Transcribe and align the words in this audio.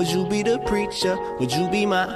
Would 0.00 0.12
you 0.12 0.24
be 0.24 0.42
the 0.42 0.58
preacher? 0.60 1.18
Would 1.38 1.52
you 1.52 1.68
be 1.68 1.84
my 1.84 2.06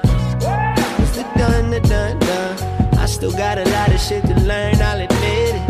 Mr. 0.97 1.23
Dun, 1.37 1.69
the 1.71 1.81
dun, 1.81 2.19
dun. 2.19 2.99
I 2.99 3.05
still 3.05 3.31
got 3.31 3.59
a 3.59 3.65
lot 3.65 3.93
of 3.93 4.01
shit 4.01 4.23
to 4.23 4.35
learn, 4.41 4.81
I'll 4.81 5.03
admit 5.03 5.55
it. 5.55 5.63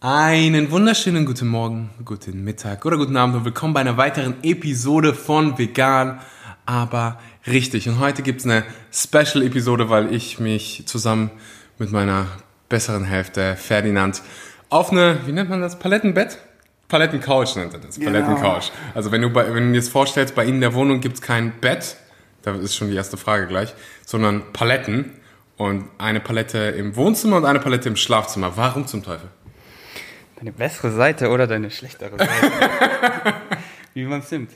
Einen 0.00 0.70
wunderschönen 0.70 1.26
guten 1.26 1.48
Morgen, 1.48 1.90
guten 2.06 2.42
Mittag 2.42 2.86
oder 2.86 2.96
guten 2.96 3.18
Abend 3.18 3.36
und 3.36 3.44
willkommen 3.44 3.74
bei 3.74 3.80
einer 3.80 3.98
weiteren 3.98 4.36
Episode 4.42 5.12
von 5.12 5.58
Vegan, 5.58 6.20
aber 6.64 7.18
richtig. 7.46 7.86
Und 7.86 7.98
heute 7.98 8.22
gibt's 8.22 8.46
eine 8.46 8.64
Special-Episode, 8.94 9.90
weil 9.90 10.14
ich 10.14 10.40
mich 10.40 10.84
zusammen 10.86 11.30
mit 11.78 11.92
meiner 11.92 12.28
besseren 12.70 13.04
Hälfte, 13.04 13.56
Ferdinand, 13.56 14.22
auf 14.70 14.90
eine, 14.90 15.18
wie 15.26 15.32
nennt 15.32 15.50
man 15.50 15.60
das, 15.60 15.78
Palettenbett? 15.78 16.38
Palettencouch 16.88 17.56
nennt 17.56 17.72
er 17.74 17.80
das, 17.80 17.98
Palettencouch. 17.98 18.70
Also 18.94 19.10
wenn 19.10 19.22
du, 19.22 19.30
bei, 19.30 19.52
wenn 19.54 19.68
du 19.68 19.72
dir 19.72 19.80
das 19.80 19.88
vorstellst, 19.88 20.34
bei 20.34 20.44
Ihnen 20.44 20.56
in 20.56 20.60
der 20.60 20.74
Wohnung 20.74 21.00
gibt's 21.00 21.22
kein 21.22 21.52
Bett, 21.60 21.96
da 22.42 22.54
ist 22.54 22.76
schon 22.76 22.90
die 22.90 22.96
erste 22.96 23.16
Frage 23.16 23.46
gleich, 23.46 23.74
sondern 24.06 24.52
Paletten 24.52 25.12
und 25.56 25.88
eine 25.98 26.20
Palette 26.20 26.58
im 26.58 26.94
Wohnzimmer 26.96 27.36
und 27.38 27.44
eine 27.46 27.58
Palette 27.60 27.88
im 27.88 27.96
Schlafzimmer. 27.96 28.56
Warum 28.56 28.86
zum 28.86 29.02
Teufel? 29.02 29.28
Deine 30.36 30.52
bessere 30.52 30.90
Seite 30.90 31.30
oder 31.30 31.46
deine 31.46 31.70
schlechtere 31.70 32.18
Seite? 32.18 32.32
Wie 33.94 34.04
man 34.04 34.20
es 34.20 34.30
nimmt. 34.30 34.50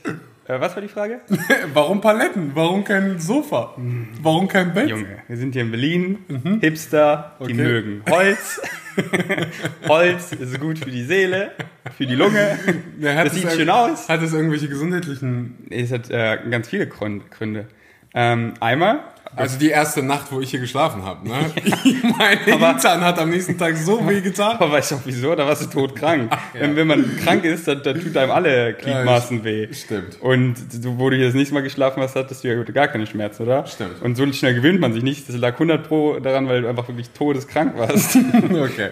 Äh, 0.45 0.59
was 0.59 0.75
war 0.75 0.81
die 0.81 0.89
Frage? 0.89 1.21
Warum 1.73 2.01
Paletten? 2.01 2.51
Warum 2.53 2.83
kein 2.83 3.19
Sofa? 3.19 3.73
Warum 4.21 4.47
kein 4.47 4.73
Bett? 4.73 4.89
Junge, 4.89 5.19
wir 5.27 5.37
sind 5.37 5.53
hier 5.53 5.61
in 5.61 5.71
Berlin, 5.71 6.59
Hipster, 6.61 7.35
die 7.39 7.53
Mhm. 7.53 7.59
Okay. 7.59 7.69
mögen 7.69 8.03
Holz. 8.09 8.61
Holz 9.87 10.31
ist 10.33 10.59
gut 10.59 10.79
für 10.79 10.91
die 10.91 11.03
Seele, 11.03 11.51
für 11.97 12.05
die 12.05 12.15
Lunge. 12.15 12.57
Ja, 12.99 13.23
Das 13.23 13.33
sieht 13.33 13.51
schön 13.51 13.69
aus. 13.69 14.09
Hat 14.09 14.21
es 14.21 14.33
irgendwelche 14.33 14.67
gesundheitlichen... 14.67 15.67
Es 15.69 15.91
hat 15.91 16.09
äh, 16.09 16.37
ganz 16.49 16.69
viele 16.69 16.87
Gründe. 16.87 17.67
Ähm, 18.13 18.53
einmal, 18.59 19.01
Also 19.35 19.59
die 19.59 19.69
erste 19.69 20.01
Nacht, 20.01 20.31
wo 20.31 20.41
ich 20.41 20.49
hier 20.49 20.59
geschlafen 20.59 21.03
habe, 21.05 21.27
ne? 21.27 21.35
mein 22.17 22.39
Hintern 22.39 23.01
hat 23.01 23.19
am 23.19 23.29
nächsten 23.29 23.55
Tag 23.55 23.77
so 23.77 24.07
weh 24.09 24.19
getan. 24.21 24.53
aber 24.57 24.71
weißt 24.71 24.91
du 24.91 24.95
auch 24.95 25.01
wieso? 25.05 25.35
Da 25.35 25.45
warst 25.45 25.61
du 25.61 25.67
todkrank. 25.69 26.31
wenn, 26.53 26.75
wenn 26.75 26.87
man 26.87 27.17
krank 27.23 27.43
ist, 27.45 27.67
dann, 27.67 27.83
dann 27.83 27.99
tut 28.01 28.17
einem 28.17 28.31
alle 28.31 28.73
Gliedmaßen 28.73 29.43
weh. 29.43 29.71
Stimmt. 29.71 30.19
Und 30.21 30.55
du, 30.83 30.97
wo 30.97 31.11
du 31.11 31.17
hier 31.17 31.27
das 31.27 31.35
nächste 31.35 31.53
Mal 31.53 31.61
geschlafen 31.61 32.01
hast, 32.01 32.15
hattest 32.15 32.43
du 32.43 32.47
ja 32.47 32.63
gar 32.63 32.87
keine 32.87 33.05
Schmerzen, 33.05 33.43
oder? 33.43 33.67
Stimmt. 33.67 34.01
Und 34.01 34.15
so 34.15 34.25
schnell 34.33 34.55
gewöhnt 34.55 34.79
man 34.79 34.93
sich 34.93 35.03
nicht. 35.03 35.29
Das 35.29 35.37
lag 35.37 35.53
100 35.53 35.87
pro 35.87 36.19
daran, 36.19 36.47
weil 36.47 36.63
du 36.63 36.67
einfach 36.67 36.87
wirklich 36.87 37.11
todeskrank 37.11 37.77
warst. 37.77 38.17
Okay. 38.17 38.89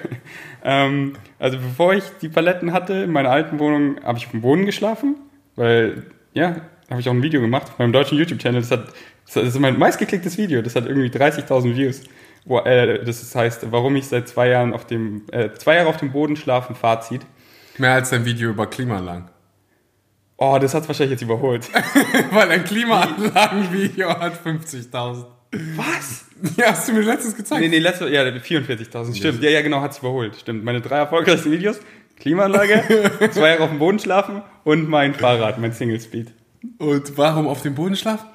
ähm, 0.64 1.14
also 1.40 1.58
bevor 1.58 1.96
ich 1.96 2.04
die 2.22 2.30
Paletten 2.30 2.72
hatte, 2.74 2.94
in 2.94 3.12
meiner 3.12 3.32
alten 3.32 3.58
Wohnung, 3.58 3.96
habe 4.04 4.20
ich 4.20 4.26
auf 4.26 4.32
dem 4.32 4.42
Boden 4.42 4.68
geschlafen. 4.68 5.16
Weil, 5.56 6.04
ja, 6.34 6.58
habe 6.92 7.02
ich 7.02 7.10
auch 7.10 7.14
ein 7.14 7.24
Video 7.24 7.42
gemacht 7.42 7.64
auf 7.72 7.80
meinem 7.80 7.92
deutschen 7.92 8.18
YouTube-Channel. 8.20 8.62
Das, 8.62 8.70
hat- 8.72 8.88
das 9.34 9.44
ist 9.44 9.60
mein 9.60 9.78
meistgeklicktes 9.78 10.38
Video. 10.38 10.62
Das 10.62 10.76
hat 10.76 10.86
irgendwie 10.86 11.10
30.000 11.10 11.76
Views. 11.76 12.02
Äh, 12.66 13.04
das 13.04 13.36
heißt, 13.36 13.72
warum 13.72 13.96
ich 13.96 14.08
seit 14.08 14.28
zwei 14.28 14.50
Jahren 14.50 14.74
auf 14.74 14.86
dem, 14.86 15.24
äh, 15.32 15.50
zwei 15.54 15.76
Jahre 15.76 15.90
auf 15.90 15.98
dem 15.98 16.12
Boden 16.12 16.36
schlafen, 16.36 16.76
Fazit. 16.76 17.22
Mehr 17.78 17.94
als 17.94 18.10
dein 18.10 18.26
Video 18.26 18.50
über 18.50 18.68
Klimaanlagen. 18.68 19.30
Oh, 20.38 20.58
das 20.62 20.74
hat 20.74 20.88
wahrscheinlich 20.88 21.20
jetzt 21.20 21.24
überholt. 21.24 21.68
Weil 22.32 22.52
ein 22.52 22.64
Klimaanlagenvideo 22.64 24.10
hat 24.20 24.34
50.000. 24.44 25.26
Was? 25.76 26.26
Ja, 26.56 26.68
hast 26.72 26.88
du 26.88 26.94
mir 26.94 27.02
letztens 27.02 27.36
gezeigt. 27.36 27.62
Nee, 27.62 27.70
nee, 27.70 27.80
letzte, 27.80 28.08
ja, 28.10 28.22
44.000, 28.22 29.16
stimmt. 29.16 29.42
Ja, 29.42 29.50
ja, 29.50 29.62
genau, 29.62 29.82
hat's 29.82 30.00
überholt. 30.00 30.36
Stimmt. 30.36 30.64
Meine 30.64 30.82
drei 30.82 30.98
erfolgreichsten 30.98 31.52
Videos, 31.52 31.80
Klimaanlage, 32.20 32.84
zwei 33.32 33.50
Jahre 33.50 33.64
auf 33.64 33.70
dem 33.70 33.80
Boden 33.80 33.98
schlafen 33.98 34.44
und 34.64 34.88
mein 34.88 35.16
Fahrrad, 35.16 35.58
mein 35.60 35.72
Single 35.72 36.00
Speed. 36.00 36.32
Und 36.78 37.18
warum 37.18 37.48
auf 37.48 37.62
dem 37.62 37.74
Boden 37.76 37.96
schlafen? 37.96 38.28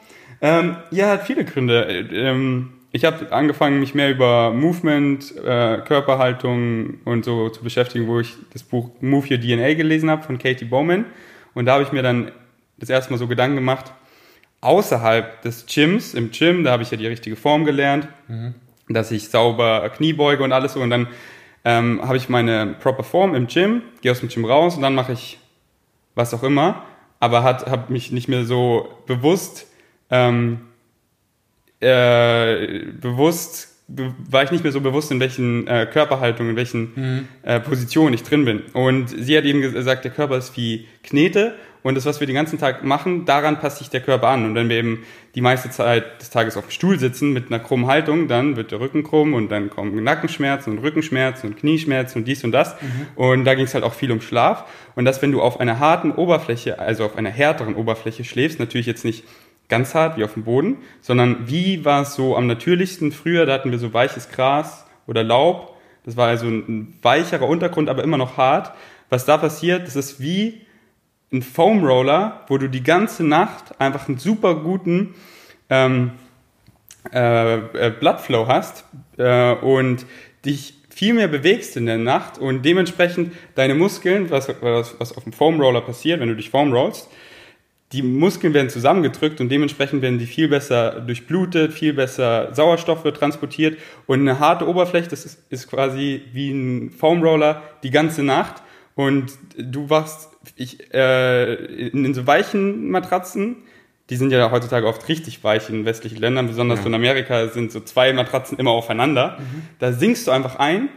Ähm, 0.43 0.77
ja, 0.91 1.09
hat 1.09 1.23
viele 1.25 1.45
Gründe. 1.45 1.85
Ähm, 2.13 2.73
ich 2.91 3.05
habe 3.05 3.33
angefangen, 3.33 3.79
mich 3.79 3.95
mehr 3.95 4.11
über 4.11 4.51
Movement, 4.51 5.35
äh, 5.37 5.79
Körperhaltung 5.79 6.99
und 7.05 7.25
so 7.25 7.49
zu 7.49 7.63
beschäftigen, 7.63 8.09
wo 8.09 8.19
ich 8.19 8.35
das 8.53 8.65
Buch 8.65 8.91
Move 9.01 9.29
Your 9.31 9.41
DNA 9.41 9.75
gelesen 9.75 10.11
habe 10.11 10.25
von 10.25 10.39
Katie 10.39 10.65
Bowman. 10.65 11.07
Und 11.55 11.67
da 11.67 11.75
habe 11.75 11.85
ich 11.85 11.93
mir 11.93 12.03
dann 12.03 12.33
das 12.77 12.91
erste 12.91 13.13
Mal 13.13 13.19
so 13.19 13.29
Gedanken 13.29 13.55
gemacht, 13.55 13.93
außerhalb 14.61 15.43
des 15.43 15.67
Gyms, 15.67 16.15
im 16.15 16.33
Gym, 16.33 16.65
da 16.65 16.73
habe 16.73 16.83
ich 16.83 16.91
ja 16.91 16.97
die 16.97 17.07
richtige 17.07 17.37
Form 17.37 17.65
gelernt, 17.65 18.09
dass 18.89 19.11
ich 19.11 19.29
sauber 19.29 19.89
Knie 19.91 20.13
beuge 20.13 20.43
und 20.43 20.53
alles 20.53 20.73
so. 20.73 20.81
Und 20.81 20.91
dann 20.91 21.07
ähm, 21.65 22.01
habe 22.03 22.17
ich 22.17 22.29
meine 22.29 22.75
proper 22.81 23.05
Form 23.05 23.35
im 23.35 23.47
Gym, 23.47 23.83
gehe 24.01 24.11
aus 24.11 24.21
dem 24.21 24.29
Gym 24.29 24.45
raus 24.45 24.77
und 24.77 24.83
dann 24.83 24.95
mache 24.95 25.13
ich 25.13 25.39
was 26.15 26.35
auch 26.35 26.43
immer, 26.43 26.83
aber 27.21 27.43
hat 27.45 27.67
habe 27.67 27.93
mich 27.93 28.11
nicht 28.11 28.29
mehr 28.29 28.45
so 28.45 28.89
bewusst 29.07 29.72
ähm, 30.13 30.61
äh, 31.81 32.85
bewusst 33.01 33.71
be 33.89 34.15
war 34.31 34.45
ich 34.45 34.51
nicht 34.51 34.63
mehr 34.63 34.73
so 34.73 34.81
bewusst 34.81 35.11
in 35.11 35.21
welchen 35.21 35.67
äh, 35.67 35.87
Körperhaltungen, 35.91 36.51
in 36.51 36.57
welchen 36.57 37.29
äh, 37.43 37.61
Positionen 37.61 38.15
ich 38.15 38.23
drin 38.23 38.45
bin. 38.45 38.63
Und 38.73 39.09
sie 39.09 39.37
hat 39.37 39.45
eben 39.45 39.61
gesagt, 39.61 40.05
der 40.05 40.13
Körper 40.13 40.37
ist 40.37 40.57
wie 40.57 40.87
Knete 41.03 41.55
und 41.83 41.97
das, 41.97 42.07
was 42.07 42.21
wir 42.21 42.27
den 42.27 42.37
ganzen 42.37 42.59
Tag 42.59 42.85
machen, 42.85 43.25
daran 43.25 43.59
passt 43.59 43.79
sich 43.79 43.91
der 43.91 44.01
Körper 44.01 44.29
an. 44.29 44.45
Und 44.45 44.55
wenn 44.55 44.69
wir 44.69 44.77
eben 44.77 45.05
die 45.35 45.41
meiste 45.41 45.69
Zeit 45.71 46.21
des 46.21 46.31
Tages 46.31 46.57
auf 46.57 46.67
dem 46.67 46.71
Stuhl 46.71 46.99
sitzen 46.99 47.33
mit 47.33 47.49
einer 47.49 47.59
krummen 47.59 47.87
Haltung, 47.87 48.29
dann 48.29 48.57
wird 48.57 48.71
der 48.71 48.81
Rücken 48.81 49.03
krumm 49.03 49.35
und 49.35 49.51
dann 49.51 49.69
kommen 49.69 50.03
Nackenschmerzen 50.03 50.73
und 50.73 50.79
Rückenschmerzen 50.79 51.51
und 51.51 51.59
Knieschmerzen 51.59 52.19
und 52.19 52.29
dies 52.29 52.45
und 52.45 52.53
das. 52.53 52.77
Und 53.17 53.45
da 53.45 53.55
ging 53.55 53.65
es 53.65 53.75
halt 53.75 53.83
auch 53.85 53.95
viel 53.95 54.13
um 54.13 54.21
Schlaf. 54.21 54.65
Und 54.95 55.05
dass, 55.05 55.23
wenn 55.23 55.33
du 55.33 55.43
auf 55.43 55.59
einer 55.59 55.81
harten 55.81 56.13
Oberfläche, 56.13 56.79
also 56.79 57.05
auf 57.05 57.17
einer 57.17 57.31
härteren 57.31 57.75
Oberfläche 57.75 58.23
schläfst, 58.25 58.61
natürlich 58.61 58.87
jetzt 58.87 59.05
nicht 59.05 59.25
ganz 59.73 59.95
hart 59.95 60.19
wie 60.19 60.25
auf 60.25 60.35
dem 60.35 60.45
Boden, 60.45 60.77
sondern 61.01 61.49
wie 61.49 61.83
war 61.87 62.03
es 62.03 62.15
so 62.15 62.37
am 62.37 62.47
natürlichsten 62.47 63.11
früher, 63.11 63.47
da 63.47 63.55
hatten 63.55 63.71
wir 63.71 63.79
so 63.79 63.95
weiches 63.95 64.29
Gras 64.29 64.85
oder 65.07 65.25
Laub, 65.25 65.79
das 66.05 66.15
war 66.19 66.29
also 66.29 66.47
ein 66.47 66.99
weicherer 67.01 67.49
Untergrund, 67.49 67.89
aber 67.89 68.05
immer 68.05 68.19
noch 68.19 68.37
hart. 68.37 68.73
Was 69.09 69.25
da 69.25 69.39
passiert, 69.39 69.87
das 69.87 69.97
ist 69.97 70.21
wie 70.21 70.61
ein 71.33 71.41
Foam 71.41 71.87
Roller, 71.87 72.43
wo 72.49 72.59
du 72.59 72.69
die 72.69 72.83
ganze 72.83 73.25
Nacht 73.25 73.81
einfach 73.81 74.09
einen 74.09 74.19
super 74.19 74.57
guten 74.57 75.15
ähm, 75.71 76.11
äh, 77.11 77.57
äh, 77.57 77.91
Bloodflow 77.99 78.49
hast 78.49 78.85
äh, 79.17 79.55
und 79.55 80.05
dich 80.45 80.75
viel 80.91 81.15
mehr 81.15 81.29
bewegst 81.29 81.79
in 81.79 81.87
der 81.87 81.97
Nacht 81.97 82.37
und 82.37 82.63
dementsprechend 82.63 83.33
deine 83.55 83.75
Muskeln, 83.75 84.29
was, 84.29 84.51
was, 84.61 85.01
was 85.01 85.17
auf 85.17 85.25
dem 85.25 85.33
Foam 85.33 85.59
Roller 85.59 85.81
passiert, 85.81 86.21
wenn 86.21 86.29
du 86.29 86.37
dich 86.37 86.51
Foam 86.51 86.75
rollst, 86.75 87.09
die 87.93 88.03
Muskeln 88.03 88.55
werden 88.55 88.71
zusammengedrückt 88.71 89.41
und 89.41 89.51
dementsprechend 89.51 90.01
werden 90.01 90.19
die 90.19 90.27
viel 90.27 90.49
besser 90.49 91.01
durchblutet, 91.01 91.73
viel 91.73 91.93
besser 91.93 92.55
Sauerstoff 92.55 93.05
wird 93.05 93.19
transportiert. 93.19 93.79
Und 94.07 94.21
eine 94.21 94.39
harte 94.39 94.67
Oberfläche, 94.67 95.09
das 95.09 95.27
ist, 95.27 95.41
ist 95.51 95.69
quasi 95.69 96.23
wie 96.33 96.51
ein 96.51 96.91
Foam 96.91 97.23
Roller 97.23 97.63
die 97.83 97.91
ganze 97.91 98.23
Nacht. 98.23 98.63
Und 98.95 99.33
du 99.57 99.91
wachst 99.91 100.31
ich, 100.57 100.93
äh, 100.93 101.55
in, 101.89 102.15
so 102.15 102.27
weichen 102.27 102.91
Matratzen, 102.91 103.57
die 104.11 104.17
sind 104.17 104.33
ja 104.33 104.51
heutzutage 104.51 104.87
oft 104.87 105.09
richtig 105.09 105.45
weich 105.45 105.69
in 105.69 105.85
westlichen 105.85 106.19
Ländern, 106.19 106.47
besonders 106.47 106.83
so 106.83 106.89
in 106.89 106.95
Amerika 106.95 107.49
sind 107.49 107.73
so 107.73 107.81
zwei 107.81 108.13
Matratzen 108.13 108.59
immer 108.59 108.73
aufeinander. 108.73 109.39
Da 109.79 109.93
sinkst 109.93 110.27
du 110.27 110.31
einfach 110.31 110.57
ein, 110.57 110.89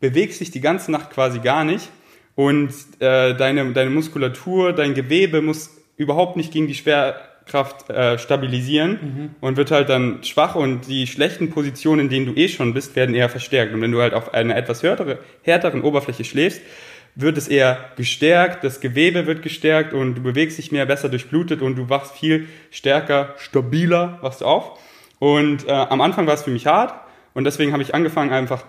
bewegst 0.00 0.40
dich 0.40 0.50
die 0.50 0.60
ganze 0.60 0.90
Nacht 0.90 1.10
quasi 1.10 1.38
gar 1.38 1.64
nicht. 1.64 1.88
Und 2.34 2.72
äh, 3.00 3.34
deine, 3.34 3.72
deine 3.72 3.90
Muskulatur, 3.90 4.72
dein 4.72 4.94
Gewebe 4.94 5.40
muss 5.40 5.77
überhaupt 5.98 6.36
nicht 6.36 6.52
gegen 6.52 6.66
die 6.66 6.74
Schwerkraft 6.74 7.90
äh, 7.90 8.18
stabilisieren 8.18 9.34
und 9.40 9.56
wird 9.58 9.70
halt 9.70 9.90
dann 9.90 10.24
schwach 10.24 10.54
und 10.54 10.88
die 10.88 11.06
schlechten 11.06 11.50
Positionen, 11.50 12.02
in 12.02 12.08
denen 12.08 12.26
du 12.26 12.40
eh 12.40 12.48
schon 12.48 12.72
bist, 12.72 12.96
werden 12.96 13.14
eher 13.14 13.28
verstärkt. 13.28 13.74
Und 13.74 13.82
wenn 13.82 13.92
du 13.92 14.00
halt 14.00 14.14
auf 14.14 14.32
einer 14.32 14.56
etwas 14.56 14.82
härtere, 14.82 15.18
härteren 15.42 15.82
Oberfläche 15.82 16.24
schläfst, 16.24 16.62
wird 17.16 17.36
es 17.36 17.48
eher 17.48 17.78
gestärkt, 17.96 18.62
das 18.62 18.80
Gewebe 18.80 19.26
wird 19.26 19.42
gestärkt 19.42 19.92
und 19.92 20.14
du 20.14 20.22
bewegst 20.22 20.56
dich 20.56 20.70
mehr 20.70 20.86
besser 20.86 21.08
durchblutet 21.08 21.62
und 21.62 21.74
du 21.74 21.88
wachst 21.88 22.16
viel 22.16 22.46
stärker, 22.70 23.34
stabiler, 23.38 24.18
wachst 24.20 24.40
du 24.40 24.44
auf. 24.44 24.78
Und 25.18 25.66
äh, 25.66 25.72
am 25.72 26.00
Anfang 26.00 26.28
war 26.28 26.34
es 26.34 26.44
für 26.44 26.50
mich 26.50 26.66
hart 26.66 26.94
und 27.34 27.42
deswegen 27.42 27.72
habe 27.72 27.82
ich 27.82 27.92
angefangen 27.92 28.30
einfach 28.30 28.64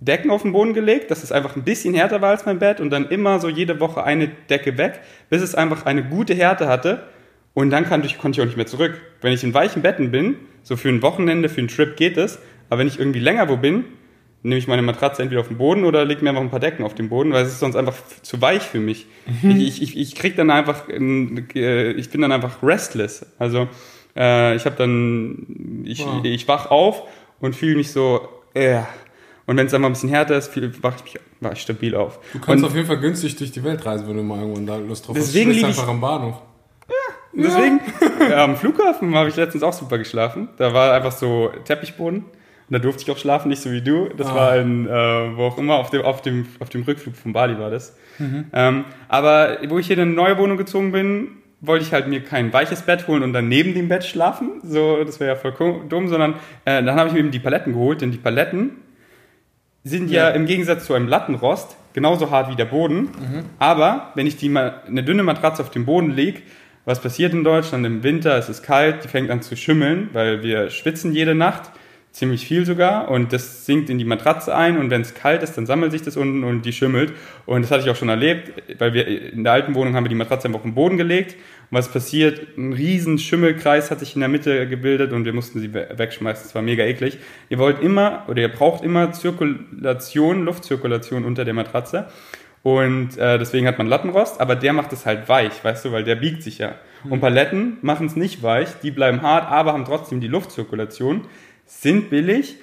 Decken 0.00 0.30
auf 0.30 0.42
den 0.42 0.52
Boden 0.52 0.72
gelegt, 0.74 1.10
dass 1.10 1.22
es 1.22 1.30
einfach 1.30 1.56
ein 1.56 1.62
bisschen 1.62 1.94
härter 1.94 2.22
war 2.22 2.30
als 2.30 2.46
mein 2.46 2.58
Bett 2.58 2.80
und 2.80 2.90
dann 2.90 3.08
immer 3.08 3.38
so 3.38 3.48
jede 3.48 3.80
Woche 3.80 4.02
eine 4.02 4.28
Decke 4.48 4.78
weg, 4.78 5.00
bis 5.28 5.42
es 5.42 5.54
einfach 5.54 5.84
eine 5.86 6.02
gute 6.02 6.34
Härte 6.34 6.68
hatte 6.68 7.04
und 7.52 7.70
dann 7.70 7.84
kann 7.84 8.02
ich, 8.04 8.18
konnte 8.18 8.38
ich 8.38 8.42
auch 8.42 8.46
nicht 8.46 8.56
mehr 8.56 8.66
zurück. 8.66 8.98
Wenn 9.20 9.32
ich 9.32 9.44
in 9.44 9.52
weichen 9.52 9.82
Betten 9.82 10.10
bin, 10.10 10.36
so 10.62 10.76
für 10.76 10.88
ein 10.88 11.02
Wochenende, 11.02 11.48
für 11.48 11.58
einen 11.58 11.68
Trip 11.68 11.96
geht 11.96 12.16
es, 12.16 12.38
aber 12.70 12.80
wenn 12.80 12.86
ich 12.86 12.98
irgendwie 12.98 13.18
länger 13.18 13.48
wo 13.48 13.56
bin, 13.56 13.84
nehme 14.42 14.56
ich 14.58 14.66
meine 14.68 14.80
Matratze 14.80 15.20
entweder 15.22 15.42
auf 15.42 15.48
den 15.48 15.58
Boden 15.58 15.84
oder 15.84 16.04
lege 16.06 16.22
mir 16.22 16.30
einfach 16.30 16.40
ein 16.42 16.50
paar 16.50 16.60
Decken 16.60 16.82
auf 16.82 16.94
den 16.94 17.10
Boden, 17.10 17.32
weil 17.32 17.42
es 17.44 17.48
ist 17.52 17.60
sonst 17.60 17.76
einfach 17.76 17.96
zu 18.22 18.40
weich 18.40 18.62
für 18.62 18.80
mich. 18.80 19.06
Ich, 19.42 19.82
ich, 19.82 19.98
ich 19.98 20.14
krieg 20.14 20.34
dann 20.36 20.50
einfach, 20.50 20.88
äh, 20.88 21.90
ich 21.92 22.08
bin 22.08 22.22
dann 22.22 22.32
einfach 22.32 22.62
restless. 22.62 23.26
Also 23.38 23.68
äh, 24.16 24.56
ich 24.56 24.64
habe 24.64 24.76
dann, 24.76 25.82
ich, 25.84 26.06
Wow. 26.06 26.24
ich 26.24 26.48
wach 26.48 26.70
auf 26.70 27.02
und 27.40 27.54
fühle 27.54 27.76
mich 27.76 27.92
so, 27.92 28.26
äh. 28.54 28.80
Und 29.50 29.56
wenn 29.56 29.66
es 29.66 29.74
einfach 29.74 29.88
ein 29.88 29.92
bisschen 29.94 30.10
härter 30.10 30.36
ist, 30.36 30.48
wache 30.84 30.94
ich 30.98 31.02
mich 31.04 31.18
wach 31.40 31.52
ich 31.54 31.60
stabil 31.62 31.96
auf. 31.96 32.20
Du 32.32 32.38
kannst 32.38 32.62
und 32.62 32.70
auf 32.70 32.76
jeden 32.76 32.86
Fall 32.86 32.98
günstig 33.00 33.34
durch 33.34 33.50
die 33.50 33.64
Welt 33.64 33.84
reisen, 33.84 34.06
wenn 34.08 34.16
du 34.16 34.22
mal 34.22 34.38
irgendwann 34.38 34.64
da 34.64 34.76
Lust 34.76 35.08
drauf 35.08 35.16
Deswegen 35.18 35.50
hast. 35.50 35.56
Ich- 35.56 35.64
einfach 35.64 35.88
am 35.88 36.00
Bahnhof. 36.00 36.40
Und 37.32 37.42
deswegen, 37.44 37.80
ja, 38.30 38.44
am 38.44 38.56
Flughafen 38.56 39.12
habe 39.16 39.28
ich 39.28 39.34
letztens 39.34 39.64
auch 39.64 39.72
super 39.72 39.98
geschlafen. 39.98 40.48
Da 40.56 40.72
war 40.72 40.92
einfach 40.92 41.10
so 41.10 41.50
Teppichboden. 41.64 42.18
Und 42.20 42.28
da 42.68 42.78
durfte 42.78 43.02
ich 43.02 43.10
auch 43.10 43.18
schlafen, 43.18 43.48
nicht 43.48 43.60
so 43.60 43.72
wie 43.72 43.82
du. 43.82 44.08
Das 44.16 44.28
Ah. 44.28 44.34
war 44.36 44.56
in, 44.56 44.86
äh, 44.86 44.90
wo 45.36 45.42
auch 45.46 45.58
immer, 45.58 45.74
auf 45.76 45.90
dem, 45.90 46.02
auf, 46.02 46.22
dem, 46.22 46.46
auf 46.60 46.68
dem 46.68 46.82
Rückflug 46.82 47.16
von 47.16 47.32
Bali 47.32 47.58
war 47.58 47.70
das. 47.70 47.96
Ähm, 48.52 48.84
aber 49.08 49.58
wo 49.68 49.78
ich 49.80 49.88
hier 49.88 49.96
in 49.96 50.02
eine 50.02 50.12
neue 50.12 50.38
Wohnung 50.38 50.58
gezogen 50.58 50.92
bin, 50.92 51.28
wollte 51.60 51.84
ich 51.84 51.92
halt 51.92 52.06
mir 52.06 52.22
kein 52.22 52.52
weiches 52.52 52.82
Bett 52.82 53.08
holen 53.08 53.24
und 53.24 53.32
dann 53.32 53.48
neben 53.48 53.74
dem 53.74 53.88
Bett 53.88 54.04
schlafen. 54.04 54.60
So, 54.62 55.02
das 55.02 55.18
wäre 55.18 55.30
ja 55.30 55.36
voll 55.36 55.54
dumm, 55.88 56.06
sondern 56.08 56.34
äh, 56.64 56.82
dann 56.84 56.94
habe 56.96 57.08
ich 57.08 57.14
mir 57.14 57.18
eben 57.20 57.30
die 57.32 57.38
Paletten 57.40 57.72
geholt, 57.72 58.00
denn 58.00 58.12
die 58.12 58.18
Paletten 58.18 58.76
sind 59.84 60.10
ja, 60.10 60.28
Ja. 60.28 60.34
im 60.34 60.46
Gegensatz 60.46 60.86
zu 60.86 60.94
einem 60.94 61.08
Lattenrost 61.08 61.76
genauso 61.92 62.30
hart 62.30 62.50
wie 62.50 62.56
der 62.56 62.66
Boden. 62.66 63.08
Aber 63.58 64.12
wenn 64.14 64.26
ich 64.26 64.36
die 64.36 64.48
mal 64.48 64.82
eine 64.86 65.02
dünne 65.02 65.22
Matratze 65.22 65.62
auf 65.62 65.70
den 65.70 65.84
Boden 65.86 66.10
lege, 66.10 66.40
was 66.84 67.00
passiert 67.00 67.32
in 67.32 67.44
Deutschland 67.44 67.84
im 67.86 68.02
Winter? 68.02 68.36
Es 68.36 68.48
ist 68.48 68.62
kalt, 68.62 69.04
die 69.04 69.08
fängt 69.08 69.30
an 69.30 69.42
zu 69.42 69.56
schimmeln, 69.56 70.08
weil 70.12 70.42
wir 70.42 70.70
schwitzen 70.70 71.12
jede 71.12 71.34
Nacht, 71.34 71.70
ziemlich 72.12 72.44
viel 72.44 72.66
sogar, 72.66 73.08
und 73.08 73.32
das 73.32 73.66
sinkt 73.66 73.88
in 73.88 73.96
die 73.98 74.04
Matratze 74.04 74.54
ein. 74.56 74.78
Und 74.78 74.90
wenn 74.90 75.00
es 75.00 75.14
kalt 75.14 75.42
ist, 75.44 75.56
dann 75.56 75.66
sammelt 75.66 75.92
sich 75.92 76.02
das 76.02 76.16
unten 76.16 76.42
und 76.42 76.62
die 76.62 76.72
schimmelt. 76.72 77.12
Und 77.46 77.62
das 77.62 77.70
hatte 77.70 77.84
ich 77.84 77.90
auch 77.90 77.94
schon 77.96 78.08
erlebt, 78.08 78.50
weil 78.80 78.94
wir 78.94 79.06
in 79.06 79.44
der 79.44 79.52
alten 79.52 79.74
Wohnung 79.76 79.94
haben 79.94 80.04
wir 80.04 80.08
die 80.08 80.16
Matratze 80.16 80.48
einfach 80.48 80.58
auf 80.60 80.64
den 80.64 80.74
Boden 80.74 80.96
gelegt. 80.96 81.36
Was 81.72 81.88
passiert? 81.92 82.56
Ein 82.58 82.72
riesen 82.72 83.18
Schimmelkreis 83.18 83.90
hat 83.90 84.00
sich 84.00 84.14
in 84.14 84.20
der 84.20 84.28
Mitte 84.28 84.68
gebildet 84.68 85.12
und 85.12 85.24
wir 85.24 85.32
mussten 85.32 85.60
sie 85.60 85.72
we- 85.72 85.88
wegschmeißen. 85.96 86.44
Das 86.44 86.54
war 86.54 86.62
mega 86.62 86.84
eklig. 86.84 87.18
Ihr 87.48 87.58
wollt 87.58 87.80
immer 87.80 88.24
oder 88.28 88.42
ihr 88.42 88.48
braucht 88.48 88.82
immer 88.82 89.12
Zirkulation, 89.12 90.44
Luftzirkulation 90.44 91.24
unter 91.24 91.44
der 91.44 91.54
Matratze. 91.54 92.08
Und 92.62 93.16
äh, 93.16 93.38
deswegen 93.38 93.66
hat 93.66 93.78
man 93.78 93.86
Lattenrost, 93.86 94.40
aber 94.40 94.54
der 94.54 94.72
macht 94.74 94.92
es 94.92 95.06
halt 95.06 95.28
weich, 95.30 95.64
weißt 95.64 95.84
du, 95.86 95.92
weil 95.92 96.04
der 96.04 96.16
biegt 96.16 96.42
sich 96.42 96.58
ja. 96.58 96.74
Und 97.08 97.20
Paletten 97.20 97.78
machen 97.80 98.06
es 98.06 98.16
nicht 98.16 98.42
weich, 98.42 98.68
die 98.82 98.90
bleiben 98.90 99.22
hart, 99.22 99.50
aber 99.50 99.72
haben 99.72 99.86
trotzdem 99.86 100.20
die 100.20 100.28
Luftzirkulation, 100.28 101.22
sind 101.64 102.10
billig. 102.10 102.56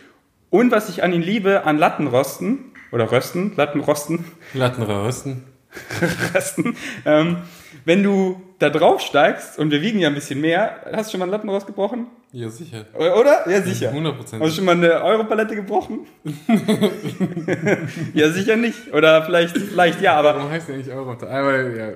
Und 0.51 0.71
was 0.71 0.89
ich 0.89 1.01
an 1.03 1.13
ihnen 1.13 1.23
liebe, 1.23 1.65
an 1.65 1.79
Lattenrosten 1.79 2.65
oder 2.91 3.11
Rösten, 3.11 3.53
Lattenrosten, 3.55 4.25
Lattenrösten. 4.53 5.43
Resten. 6.35 6.75
Ähm, 7.05 7.37
wenn 7.85 8.03
du 8.03 8.41
da 8.59 8.69
drauf 8.69 9.01
steigst 9.01 9.59
und 9.59 9.71
wir 9.71 9.81
wiegen 9.81 9.99
ja 9.99 10.09
ein 10.09 10.15
bisschen 10.15 10.41
mehr, 10.41 10.81
hast 10.91 11.07
du 11.07 11.11
schon 11.11 11.19
mal 11.19 11.25
einen 11.25 11.31
Lattenrost 11.31 11.67
gebrochen? 11.67 12.07
Ja, 12.31 12.49
sicher. 12.49 12.85
Oder? 12.95 13.47
Ja, 13.49 13.61
sicher. 13.61 13.91
100%. 13.91 14.17
Hast 14.17 14.31
du 14.31 14.49
schon 14.49 14.65
mal 14.65 14.73
eine 14.73 15.03
Europalette 15.03 15.55
gebrochen? 15.55 16.07
ja, 18.13 18.29
sicher 18.29 18.55
nicht. 18.55 18.93
Oder 18.93 19.23
vielleicht, 19.23 19.57
vielleicht 19.57 20.01
ja, 20.01 20.15
aber 20.15 20.35
Warum 20.35 20.49
heißt 20.49 20.67
der 20.67 20.75
eigentlich 20.75 20.93
Euro? 20.93 21.11
Einmal, 21.11 21.77
ja, 21.77 21.89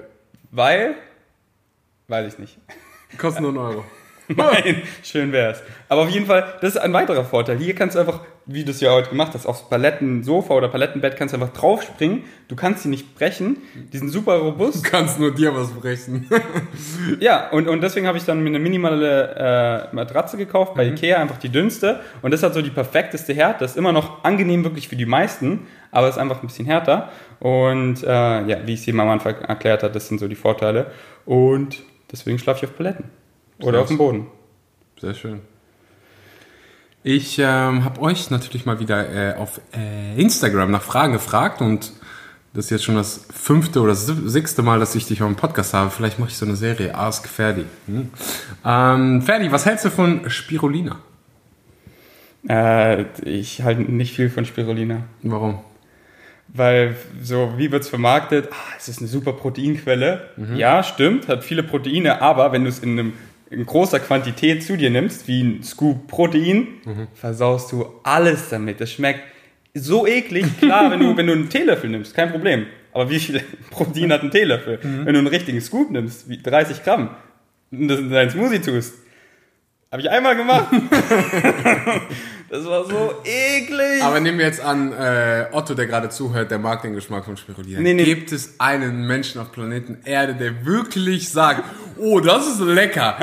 weil, 0.51 0.95
weiß 2.07 2.33
ich 2.33 2.39
nicht. 2.39 2.57
kostet 3.17 3.41
nur 3.41 3.51
einen 3.51 3.59
Euro. 3.59 3.85
Nein, 4.27 4.83
schön 5.03 5.31
wär's. 5.31 5.61
Aber 5.89 6.03
auf 6.03 6.09
jeden 6.09 6.25
Fall, 6.25 6.57
das 6.61 6.75
ist 6.75 6.77
ein 6.77 6.93
weiterer 6.93 7.25
Vorteil. 7.25 7.57
Hier 7.57 7.75
kannst 7.75 7.95
du 7.95 7.99
einfach, 7.99 8.21
wie 8.45 8.63
du 8.63 8.71
es 8.71 8.81
ja 8.81 8.91
heute 8.91 9.09
gemacht 9.09 9.33
hast, 9.33 9.45
aufs 9.45 9.69
Palettensofa 9.69 10.53
oder 10.53 10.67
Palettenbett 10.67 11.15
kannst 11.15 11.33
du 11.33 11.39
einfach 11.39 11.53
draufspringen. 11.53 12.23
Du 12.47 12.55
kannst 12.55 12.83
sie 12.83 12.89
nicht 12.89 13.15
brechen. 13.15 13.57
Die 13.93 13.97
sind 13.97 14.09
super 14.09 14.37
robust. 14.37 14.85
Du 14.85 14.89
kannst 14.89 15.19
nur 15.19 15.33
dir 15.33 15.55
was 15.55 15.71
brechen. 15.71 16.27
Ja, 17.19 17.49
und, 17.49 17.67
und 17.67 17.81
deswegen 17.81 18.07
habe 18.07 18.17
ich 18.17 18.25
dann 18.25 18.41
mir 18.41 18.49
eine 18.49 18.59
minimale 18.59 19.89
äh, 19.91 19.95
Matratze 19.95 20.37
gekauft 20.37 20.75
bei 20.75 20.85
Ikea, 20.87 21.17
einfach 21.17 21.37
die 21.37 21.49
dünnste. 21.49 21.99
Und 22.21 22.31
das 22.31 22.43
hat 22.43 22.53
so 22.53 22.61
die 22.61 22.69
perfekteste 22.69 23.33
Härte. 23.33 23.59
Das 23.59 23.71
ist 23.71 23.77
immer 23.77 23.91
noch 23.91 24.23
angenehm 24.23 24.63
wirklich 24.63 24.87
für 24.87 24.95
die 24.95 25.05
meisten, 25.05 25.67
aber 25.91 26.09
ist 26.09 26.17
einfach 26.17 26.41
ein 26.41 26.47
bisschen 26.47 26.65
härter. 26.65 27.09
Und 27.39 28.03
äh, 28.03 28.07
ja, 28.07 28.57
wie 28.65 28.73
ich 28.73 28.81
es 28.81 28.87
eben 28.87 28.99
am 28.99 29.09
Anfang 29.09 29.35
erklärt 29.35 29.83
habe, 29.83 29.93
das 29.93 30.07
sind 30.07 30.19
so 30.19 30.27
die 30.27 30.35
Vorteile. 30.35 30.91
Und 31.25 31.83
deswegen 32.11 32.39
schlafe 32.39 32.65
ich 32.65 32.71
auf 32.71 32.77
Paletten. 32.77 33.05
Oder 33.61 33.81
auf 33.81 33.87
dem 33.87 33.97
Boden. 33.97 34.27
Sehr 34.99 35.13
schön. 35.13 35.41
Ich 37.03 37.39
ähm, 37.39 37.83
habe 37.83 37.99
euch 38.01 38.29
natürlich 38.29 38.65
mal 38.65 38.79
wieder 38.79 39.09
äh, 39.09 39.35
auf 39.35 39.59
äh, 39.75 40.21
Instagram 40.21 40.69
nach 40.69 40.83
Fragen 40.83 41.13
gefragt 41.13 41.61
und 41.61 41.91
das 42.53 42.65
ist 42.65 42.71
jetzt 42.71 42.83
schon 42.83 42.95
das 42.95 43.25
fünfte 43.33 43.81
oder 43.81 43.95
sechste 43.95 44.61
Mal, 44.61 44.79
dass 44.79 44.93
ich 44.93 45.07
dich 45.07 45.23
auf 45.23 45.29
dem 45.29 45.35
Podcast 45.35 45.73
habe. 45.73 45.89
Vielleicht 45.89 46.19
mache 46.19 46.29
ich 46.29 46.37
so 46.37 46.45
eine 46.45 46.55
Serie, 46.55 46.93
Ask 46.93 47.27
Ferdi. 47.27 47.65
Hm. 47.87 48.09
Ähm, 48.63 49.21
Ferdi, 49.23 49.51
was 49.51 49.65
hältst 49.65 49.85
du 49.85 49.89
von 49.89 50.29
Spirulina? 50.29 50.99
Äh, 52.47 53.05
ich 53.23 53.63
halte 53.63 53.81
nicht 53.81 54.15
viel 54.15 54.29
von 54.29 54.45
Spirulina. 54.45 55.03
Warum? 55.23 55.59
Weil 56.49 56.97
so, 57.23 57.53
wie 57.57 57.71
wird's 57.71 57.87
vermarktet? 57.87 58.49
Ah, 58.51 58.75
es 58.77 58.89
ist 58.89 58.99
eine 58.99 59.07
super 59.07 59.33
Proteinquelle. 59.33 60.29
Ja, 60.55 60.83
stimmt, 60.83 61.29
hat 61.29 61.45
viele 61.45 61.63
Proteine, 61.63 62.21
aber 62.21 62.51
wenn 62.51 62.63
du 62.63 62.69
es 62.69 62.79
in, 62.79 62.99
einem, 62.99 63.13
in 63.51 63.65
großer 63.65 63.99
Quantität 63.99 64.63
zu 64.63 64.77
dir 64.77 64.89
nimmst, 64.89 65.27
wie 65.27 65.43
ein 65.43 65.63
Scoop 65.63 66.07
Protein, 66.07 66.67
versaust 67.13 67.71
du 67.73 67.85
alles 68.03 68.49
damit. 68.49 68.79
Das 68.79 68.91
schmeckt 68.91 69.21
so 69.73 70.07
eklig. 70.07 70.45
Klar, 70.59 70.89
wenn 70.89 71.01
du, 71.01 71.15
wenn 71.17 71.27
du 71.27 71.33
einen 71.33 71.49
Teelöffel 71.49 71.89
nimmst, 71.89 72.15
kein 72.15 72.31
Problem. 72.31 72.65
Aber 72.93 73.09
wie 73.09 73.19
viel 73.19 73.43
Protein 73.69 74.11
hat 74.11 74.23
ein 74.23 74.31
Teelöffel? 74.31 74.79
Wenn 74.81 75.13
du 75.13 75.19
einen 75.19 75.27
richtigen 75.27 75.61
Scoop 75.61 75.91
nimmst, 75.91 76.29
wie 76.29 76.41
30 76.41 76.83
Gramm, 76.83 77.09
und 77.71 77.87
das 77.87 77.99
in 77.99 78.09
deinen 78.09 78.29
Smoothie 78.29 78.59
tust, 78.59 78.95
habe 79.91 80.01
ich 80.01 80.09
einmal 80.09 80.35
gemacht. 80.35 80.67
das 82.51 82.65
war 82.65 82.83
so 82.83 83.13
eklig. 83.23 84.03
Aber 84.03 84.19
nehmen 84.19 84.37
wir 84.37 84.45
jetzt 84.45 84.59
an, 84.59 84.91
äh, 84.91 85.45
Otto, 85.53 85.73
der 85.73 85.87
gerade 85.87 86.09
zuhört, 86.09 86.51
der 86.51 86.59
mag 86.59 86.81
den 86.81 86.93
Geschmack 86.93 87.23
von 87.23 87.37
Spirulina. 87.37 87.79
Nee, 87.79 87.93
nee. 87.93 88.03
Gibt 88.03 88.33
es 88.33 88.59
einen 88.59 89.07
Menschen 89.07 89.39
auf 89.39 89.53
Planeten 89.53 89.99
Erde, 90.03 90.35
der 90.35 90.65
wirklich 90.65 91.29
sagt, 91.29 91.63
oh, 91.97 92.19
das 92.19 92.47
ist 92.47 92.59
lecker. 92.59 93.15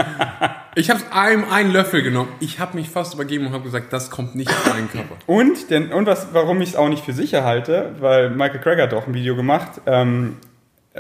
Ich 0.75 0.89
habe 0.89 1.01
einem 1.13 1.45
einen 1.45 1.73
Löffel 1.73 2.03
genommen. 2.03 2.33
Ich 2.41 2.59
habe 2.59 2.75
mich 2.77 2.89
fast 2.89 3.13
übergeben 3.13 3.49
und 3.49 3.53
habe 3.53 3.65
gesagt, 3.65 3.93
das 3.93 4.11
kommt 4.11 4.35
nicht 4.35 4.51
in 4.51 4.73
meinen 4.73 4.91
Körper. 4.91 5.17
Und, 5.27 5.71
denn, 5.71 5.93
und 5.93 6.07
was, 6.07 6.29
warum 6.33 6.63
ich 6.63 6.71
es 6.71 6.77
auch 6.77 6.89
nicht 6.89 7.05
für 7.05 7.13
sicher 7.13 7.45
halte, 7.45 7.97
weil 7.99 8.31
Michael 8.31 8.61
Craig 8.61 8.81
hat 8.81 8.95
auch 8.95 9.07
ein 9.07 9.13
Video 9.13 9.37
gemacht. 9.37 9.83
Ähm, 9.85 10.37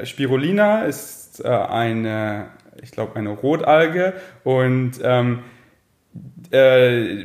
Spirulina 0.02 0.82
ist 0.82 1.42
äh, 1.42 1.48
eine, 1.48 2.48
ich 2.82 2.90
glaube, 2.90 3.16
eine 3.16 3.30
Rotalge 3.30 4.12
und 4.44 5.00
ähm, 5.02 5.44
äh, 6.50 7.24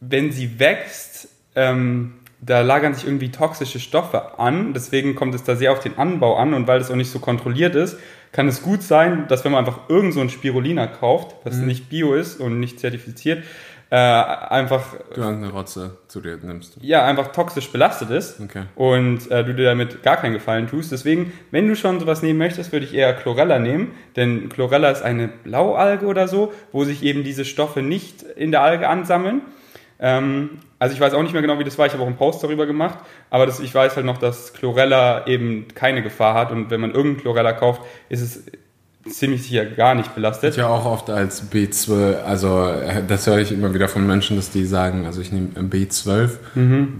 wenn 0.00 0.32
sie 0.32 0.58
wächst, 0.58 1.28
ähm, 1.54 2.14
da 2.40 2.60
lagern 2.60 2.94
sich 2.94 3.06
irgendwie 3.06 3.30
toxische 3.30 3.80
Stoffe 3.80 4.38
an. 4.38 4.74
Deswegen 4.74 5.14
kommt 5.14 5.34
es 5.34 5.42
da 5.42 5.56
sehr 5.56 5.72
auf 5.72 5.80
den 5.80 5.96
Anbau 5.98 6.36
an 6.36 6.52
und 6.54 6.66
weil 6.66 6.78
das 6.78 6.90
auch 6.90 6.96
nicht 6.96 7.10
so 7.10 7.18
kontrolliert 7.18 7.74
ist, 7.74 7.98
kann 8.32 8.46
es 8.46 8.62
gut 8.62 8.82
sein, 8.82 9.24
dass 9.28 9.44
wenn 9.44 9.52
man 9.52 9.64
einfach 9.64 9.88
irgend 9.88 10.12
so 10.12 10.20
ein 10.20 10.28
Spirulina 10.28 10.86
kauft, 10.86 11.34
was 11.44 11.56
nicht 11.56 11.88
bio 11.88 12.12
ist 12.14 12.38
und 12.38 12.60
nicht 12.60 12.78
zertifiziert, 12.78 13.42
äh, 13.88 13.94
einfach 13.96 14.94
Du 15.14 15.20
irgendeine 15.22 15.52
Rotze 15.52 15.96
zu 16.08 16.20
dir 16.20 16.36
nimmst. 16.42 16.76
ja, 16.82 17.04
einfach 17.06 17.28
toxisch 17.32 17.70
belastet 17.70 18.10
ist 18.10 18.40
Okay. 18.40 18.64
und 18.74 19.30
äh, 19.30 19.44
du 19.44 19.54
dir 19.54 19.64
damit 19.64 20.02
gar 20.02 20.16
keinen 20.16 20.34
Gefallen 20.34 20.66
tust. 20.68 20.90
Deswegen, 20.92 21.32
wenn 21.52 21.68
du 21.68 21.76
schon 21.76 22.00
sowas 22.00 22.20
nehmen 22.20 22.38
möchtest, 22.38 22.72
würde 22.72 22.84
ich 22.84 22.92
eher 22.94 23.14
Chlorella 23.14 23.58
nehmen, 23.60 23.92
denn 24.16 24.48
Chlorella 24.50 24.90
ist 24.90 25.02
eine 25.02 25.28
Blaualge 25.28 26.04
oder 26.06 26.26
so, 26.28 26.52
wo 26.72 26.84
sich 26.84 27.02
eben 27.04 27.22
diese 27.24 27.44
Stoffe 27.44 27.80
nicht 27.80 28.22
in 28.22 28.50
der 28.50 28.62
Alge 28.62 28.88
ansammeln. 28.88 29.40
Ähm, 29.98 30.50
also 30.78 30.94
ich 30.94 31.00
weiß 31.00 31.14
auch 31.14 31.22
nicht 31.22 31.32
mehr 31.32 31.42
genau, 31.42 31.58
wie 31.58 31.64
das 31.64 31.78
war, 31.78 31.86
ich 31.86 31.92
habe 31.92 32.02
auch 32.02 32.06
einen 32.06 32.16
Post 32.16 32.42
darüber 32.42 32.66
gemacht, 32.66 32.98
aber 33.30 33.46
das, 33.46 33.60
ich 33.60 33.74
weiß 33.74 33.96
halt 33.96 34.04
noch, 34.04 34.18
dass 34.18 34.52
Chlorella 34.52 35.26
eben 35.26 35.68
keine 35.74 36.02
Gefahr 36.02 36.34
hat. 36.34 36.52
Und 36.52 36.70
wenn 36.70 36.80
man 36.80 36.92
irgendein 36.92 37.22
Chlorella 37.22 37.52
kauft, 37.52 37.82
ist 38.08 38.20
es 38.20 38.42
ziemlich 39.10 39.44
sicher 39.44 39.64
gar 39.64 39.94
nicht 39.94 40.14
belastet. 40.14 40.50
Ich 40.50 40.56
ja 40.58 40.68
auch 40.68 40.84
oft 40.84 41.10
als 41.10 41.50
B12, 41.50 42.22
also 42.22 42.68
äh, 42.68 43.02
das 43.06 43.26
höre 43.26 43.38
ich 43.38 43.52
immer 43.52 43.72
wieder 43.72 43.88
von 43.88 44.06
Menschen, 44.06 44.36
dass 44.36 44.50
die 44.50 44.64
sagen, 44.64 45.06
also 45.06 45.20
ich 45.20 45.32
nehme 45.32 45.48
B12, 45.60 46.30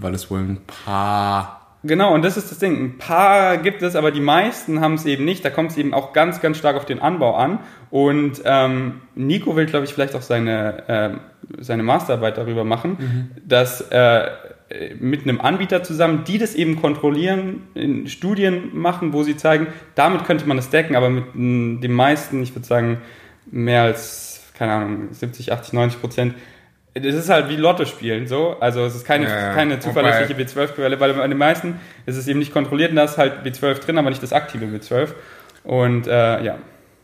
weil 0.01 0.13
es 0.13 0.31
wohl 0.31 0.39
ein 0.39 0.61
paar 0.85 1.56
Genau, 1.87 2.13
und 2.13 2.23
das 2.23 2.37
ist 2.37 2.51
das 2.51 2.59
Ding. 2.59 2.77
Ein 2.77 2.97
paar 2.97 3.57
gibt 3.57 3.81
es, 3.81 3.95
aber 3.95 4.11
die 4.11 4.19
meisten 4.19 4.81
haben 4.81 4.95
es 4.95 5.05
eben 5.05 5.25
nicht. 5.25 5.43
Da 5.45 5.49
kommt 5.49 5.71
es 5.71 5.77
eben 5.77 5.93
auch 5.93 6.13
ganz, 6.13 6.41
ganz 6.41 6.57
stark 6.57 6.75
auf 6.75 6.85
den 6.85 6.99
Anbau 6.99 7.35
an. 7.35 7.59
Und 7.89 8.41
ähm, 8.45 9.01
Nico 9.15 9.55
will, 9.55 9.65
glaube 9.65 9.85
ich, 9.85 9.93
vielleicht 9.93 10.15
auch 10.15 10.21
seine, 10.21 10.83
ähm, 10.87 11.19
seine 11.59 11.83
Masterarbeit 11.83 12.37
darüber 12.37 12.63
machen, 12.63 13.31
dass 13.45 13.81
äh, 13.89 14.29
mit 14.99 15.23
einem 15.23 15.39
Anbieter 15.39 15.83
zusammen, 15.83 16.23
die 16.25 16.37
das 16.37 16.53
eben 16.55 16.81
kontrollieren, 16.81 17.63
in 17.73 18.07
Studien 18.07 18.71
machen, 18.73 19.13
wo 19.13 19.23
sie 19.23 19.37
zeigen, 19.37 19.67
damit 19.95 20.25
könnte 20.25 20.45
man 20.45 20.57
das 20.57 20.69
decken, 20.69 20.95
aber 20.95 21.09
mit 21.09 21.35
m, 21.35 21.79
den 21.81 21.93
meisten, 21.93 22.43
ich 22.43 22.53
würde 22.53 22.67
sagen, 22.67 22.97
mehr 23.49 23.83
als, 23.83 24.43
keine 24.57 24.73
Ahnung, 24.73 25.07
70, 25.11 25.53
80, 25.53 25.73
90 25.73 26.01
Prozent. 26.01 26.33
Das 26.99 27.15
ist 27.15 27.29
halt 27.29 27.49
wie 27.49 27.55
Lotto 27.55 27.85
spielen, 27.85 28.27
so. 28.27 28.57
Also 28.59 28.85
es 28.85 28.95
ist 28.95 29.05
keine, 29.05 29.25
Ja, 29.27 29.53
keine 29.53 29.79
zuverlässliche 29.79 30.33
Wobei- 30.37 30.65
B12-Quelle, 30.65 30.99
weil 30.99 31.13
bei 31.13 31.27
den 31.27 31.37
meisten 31.37 31.79
ist 32.05 32.17
es 32.17 32.27
eben 32.27 32.39
nicht 32.39 32.53
kontrolliert 32.53 32.91
und 32.91 32.97
da 32.97 33.03
ist 33.03 33.17
halt 33.17 33.45
B12 33.45 33.79
drin, 33.79 33.97
aber 33.97 34.09
nicht 34.09 34.23
das 34.23 34.33
aktive 34.33 34.65
B12. 34.65 35.09
Und 35.63 36.07
äh, 36.07 36.43
ja. 36.43 36.57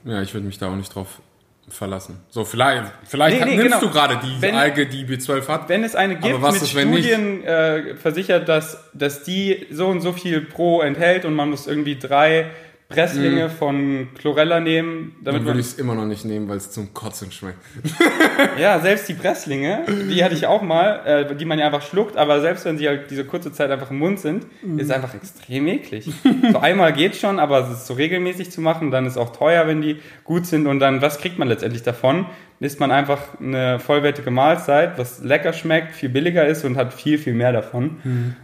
Ja, 0.06 0.22
ich 0.22 0.34
würde 0.34 0.46
mich 0.48 0.58
da 0.58 0.68
auch 0.70 0.76
nicht 0.76 0.94
drauf 0.94 1.22
verlassen. 1.70 2.20
So, 2.30 2.44
vielleicht, 2.44 2.84
vielleicht 3.06 3.40
Nee, 3.40 3.46
nee, 3.46 3.56
nimmst 3.58 3.80
genau. 3.80 3.80
du 3.82 3.90
gerade 3.90 4.20
die 4.24 4.42
Wenn- 4.42 4.56
Alge, 4.56 4.86
die 4.86 5.06
B12 5.06 5.48
hat. 5.48 5.70
Wenn 5.70 5.84
es 5.84 5.96
eine 5.96 6.16
gibt, 6.16 6.34
Aber 6.34 6.42
was 6.44 6.56
mit 6.56 6.64
ist, 6.64 6.76
wenn 6.76 6.90
nicht? 6.90 7.06
Studien 7.10 7.44
äh, 7.46 7.96
versichert, 7.96 8.50
dass, 8.50 8.90
dass 8.94 9.24
die 9.24 9.66
so 9.72 9.88
und 9.88 10.02
so 10.02 10.12
viel 10.12 10.42
pro 10.42 10.82
enthält 10.82 11.24
und 11.26 11.34
man 11.36 11.50
muss 11.50 11.66
irgendwie 11.68 11.98
drei 11.98 12.48
Presslinge 12.94 13.50
von 13.50 14.08
Chlorella 14.18 14.60
nehmen, 14.60 15.16
damit 15.22 15.42
Dann 15.42 15.48
würde 15.48 15.60
ich 15.60 15.68
es 15.68 15.74
immer 15.76 15.96
noch 15.96 16.06
nicht 16.06 16.26
nehmen, 16.26 16.48
weil 16.48 16.58
es 16.58 16.72
zum 16.72 16.94
Kotzen 16.94 17.32
schmeckt. 17.32 17.60
ja, 18.60 18.80
selbst 18.80 19.10
die 19.10 19.14
Presslinge, 19.14 19.84
die 20.10 20.24
hatte 20.24 20.36
ich 20.36 20.46
auch 20.48 20.62
mal, 20.62 21.02
äh, 21.06 21.36
die 21.36 21.46
man 21.46 21.60
ja 21.60 21.66
einfach 21.66 21.82
schluckt, 21.82 22.18
aber 22.18 22.42
selbst 22.42 22.66
wenn 22.66 22.78
sie 22.78 22.88
halt 22.88 23.10
diese 23.10 23.26
kurze 23.26 23.52
Zeit 23.52 23.72
einfach 23.72 23.92
im 23.92 24.00
Mund 24.00 24.20
sind, 24.20 24.46
ist 24.78 24.86
es 24.86 24.92
einfach 24.92 25.14
extrem 25.14 25.68
eklig. 25.68 26.10
So 26.52 26.60
einmal 26.60 26.94
geht 26.94 27.16
schon, 27.16 27.40
aber 27.40 27.60
es 27.60 27.80
ist 27.80 27.88
so 27.88 27.94
regelmäßig 27.94 28.52
zu 28.52 28.62
machen, 28.62 28.92
dann 28.92 29.06
ist 29.06 29.18
auch 29.18 29.36
teuer, 29.36 29.68
wenn 29.68 29.82
die 29.82 29.98
gut 30.24 30.46
sind 30.46 30.68
und 30.68 30.80
dann, 30.80 31.02
was 31.02 31.20
kriegt 31.20 31.40
man 31.40 31.48
letztendlich 31.48 31.84
davon? 31.84 32.26
Isst 32.60 32.80
man 32.80 32.92
einfach 32.92 33.40
eine 33.42 33.80
vollwertige 33.80 34.32
Mahlzeit, 34.32 34.98
was 34.98 35.22
lecker 35.22 35.52
schmeckt, 35.52 35.96
viel 35.96 36.10
billiger 36.10 36.46
ist 36.48 36.64
und 36.64 36.78
hat 36.78 36.94
viel, 36.94 37.18
viel 37.18 37.34
mehr 37.34 37.52
davon. 37.52 37.98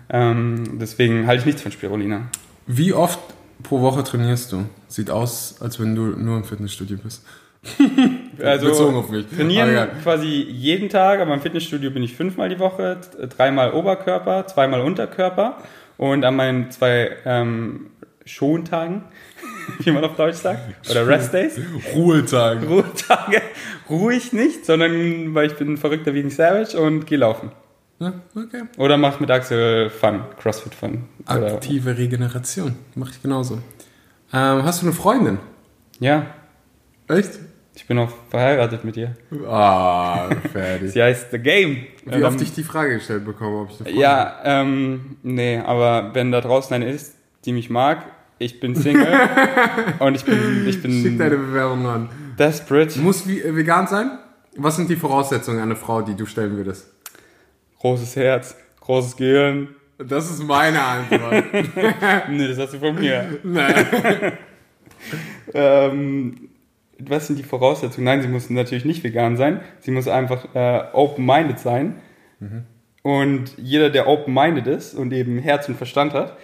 Ähm, 0.10 0.77
deswegen 0.79 1.25
halte 1.25 1.41
ich 1.41 1.46
nichts 1.46 1.62
von 1.62 1.72
Spirulina. 1.72 2.24
Wie 2.68 2.94
oft 2.94 3.20
pro 3.63 3.82
Woche 3.82 4.04
trainierst 4.04 4.51
du? 4.51 4.66
Sieht 4.88 5.10
aus, 5.10 5.58
als 5.62 5.80
wenn 5.80 5.96
du 5.96 6.04
nur 6.08 6.38
im 6.38 6.44
Fitnessstudio 6.44 6.98
bist. 6.98 7.24
Also 8.42 8.68
Bezogen 8.68 8.96
auf 8.96 9.10
mich. 9.10 9.25
trainieren 9.28 9.89
quasi 10.01 10.28
jeden 10.28 10.88
Tag, 10.88 11.20
aber 11.20 11.34
im 11.34 11.42
Fitnessstudio 11.42 11.92
bin 11.92 12.04
ich 12.04 12.16
fünfmal 12.16 12.48
die 12.48 12.58
Woche, 12.58 13.01
dreimal 13.36 13.74
Oberkörper, 13.74 14.48
zweimal 14.48 14.80
Unterkörper 14.80 15.58
und 15.98 16.24
an 16.24 16.38
meinen 16.38 16.72
zwei 16.72 17.18
ähm, 17.25 17.88
Schontagen, 18.24 19.04
wie 19.80 19.92
man 19.92 20.06
auf 20.06 20.16
Deutsch 20.16 20.38
sagt, 20.38 20.89
oder 20.89 21.06
Rest 21.06 21.34
Days, 21.34 21.60
Ruhetag. 21.94 22.60
Ruhetage, 22.66 23.42
ruhe 23.89 24.13
ich 24.13 24.32
nicht, 24.32 24.66
sondern 24.66 25.36
weil 25.36 25.48
ich 25.48 25.58
bin 25.58 25.74
ein 25.74 25.78
verrückter 25.78 26.12
ein 26.12 26.30
Savage 26.30 26.80
und 26.80 27.06
gehe 27.08 27.18
laufen. 27.18 27.51
Ja, 28.00 28.13
okay. 28.36 28.63
Oder 28.77 28.98
mach 28.98 29.20
mit 29.20 29.29
Axel 29.29 29.89
Fun, 29.89 30.22
Crossfit 30.41 30.74
Fun. 30.74 31.03
Aktive 31.25 31.98
Regeneration. 31.98 32.75
Mach 32.96 33.10
ich 33.12 33.22
genauso. 33.22 33.56
Ähm, 34.32 34.63
hast 34.63 34.82
du 34.82 34.86
eine 34.86 34.96
Freundin? 34.96 35.39
ja, 36.00 36.27
Echt? 37.10 37.39
ich 37.75 37.86
bin 37.88 37.98
auch 37.98 38.12
verheiratet 38.29 38.84
mit 38.86 38.96
ihr. 38.96 39.18
Ah, 39.48 40.29
fertig. 40.51 40.91
Sie 40.94 41.01
heißt 41.01 41.32
The 41.32 41.39
Game. 41.39 41.88
Wie 42.06 42.13
Ähm, 42.15 42.24
oft 42.24 42.39
ich 42.41 42.53
die 42.53 42.63
Frage 42.63 42.96
gestellt 42.96 43.25
bekomme, 43.25 43.62
ob 43.62 43.70
ich 43.70 43.75
eine 43.79 43.84
Freundin 43.86 44.01
Ja, 44.01 44.39
ähm, 44.44 45.18
nee, 45.24 45.58
aber 45.58 46.12
wenn 46.13 46.32
da 46.32 46.39
draußen 46.41 46.74
eine 46.74 46.89
ist, 46.89 47.15
die 47.46 47.51
mich 47.51 47.70
mag, 47.70 48.06
ich 48.38 48.60
bin 48.62 48.75
Single 48.75 49.08
und 50.00 50.15
ich 50.15 50.24
bin, 50.24 50.68
ich 50.68 50.82
habe? 50.82 50.94
Schick 51.01 51.18
deine 51.18 51.38
bin 51.38 51.48
Bewerbung 51.48 51.86
an. 51.88 52.10
desperate. 52.38 52.98
Muss 53.00 53.25
äh, 53.25 53.56
vegan 53.56 53.88
sein? 53.88 54.20
Was 54.56 54.75
sind 54.77 54.89
die 54.89 54.96
Voraussetzungen 54.96 55.60
einer 55.60 55.75
Frau, 55.75 56.01
die 56.01 56.15
du 56.15 56.25
stellen 56.25 56.56
würdest? 56.56 56.88
Großes 57.79 58.15
Herz, 58.15 58.55
großes 58.81 59.15
Gehirn. 59.15 59.69
Das 59.98 60.29
ist 60.29 60.43
meine 60.43 60.81
Antwort. 60.81 61.43
Nee, 62.29 62.48
das 62.48 62.57
hast 62.57 62.74
du 62.74 62.79
von 62.79 62.95
mir. 62.95 63.39
Nein. 63.43 63.86
Ähm, 65.53 66.50
was 67.00 67.27
sind 67.27 67.39
die 67.39 67.43
Voraussetzungen? 67.43 68.03
Nein, 68.03 68.21
sie 68.21 68.27
muss 68.27 68.50
natürlich 68.50 68.83
nicht 68.83 69.01
vegan 69.01 69.38
sein. 69.38 69.62
Sie 69.79 69.91
muss 69.91 70.09
einfach 70.09 70.53
äh, 70.53 70.83
open-minded 70.91 71.57
sein. 71.57 71.95
Und 73.01 73.57
jeder, 73.57 73.89
der 73.89 74.07
open-minded 74.07 74.67
ist 74.67 74.93
und 74.93 75.13
eben 75.13 75.39
Herz 75.39 75.69
und 75.69 75.75
Verstand 75.75 76.13
hat, 76.13 76.38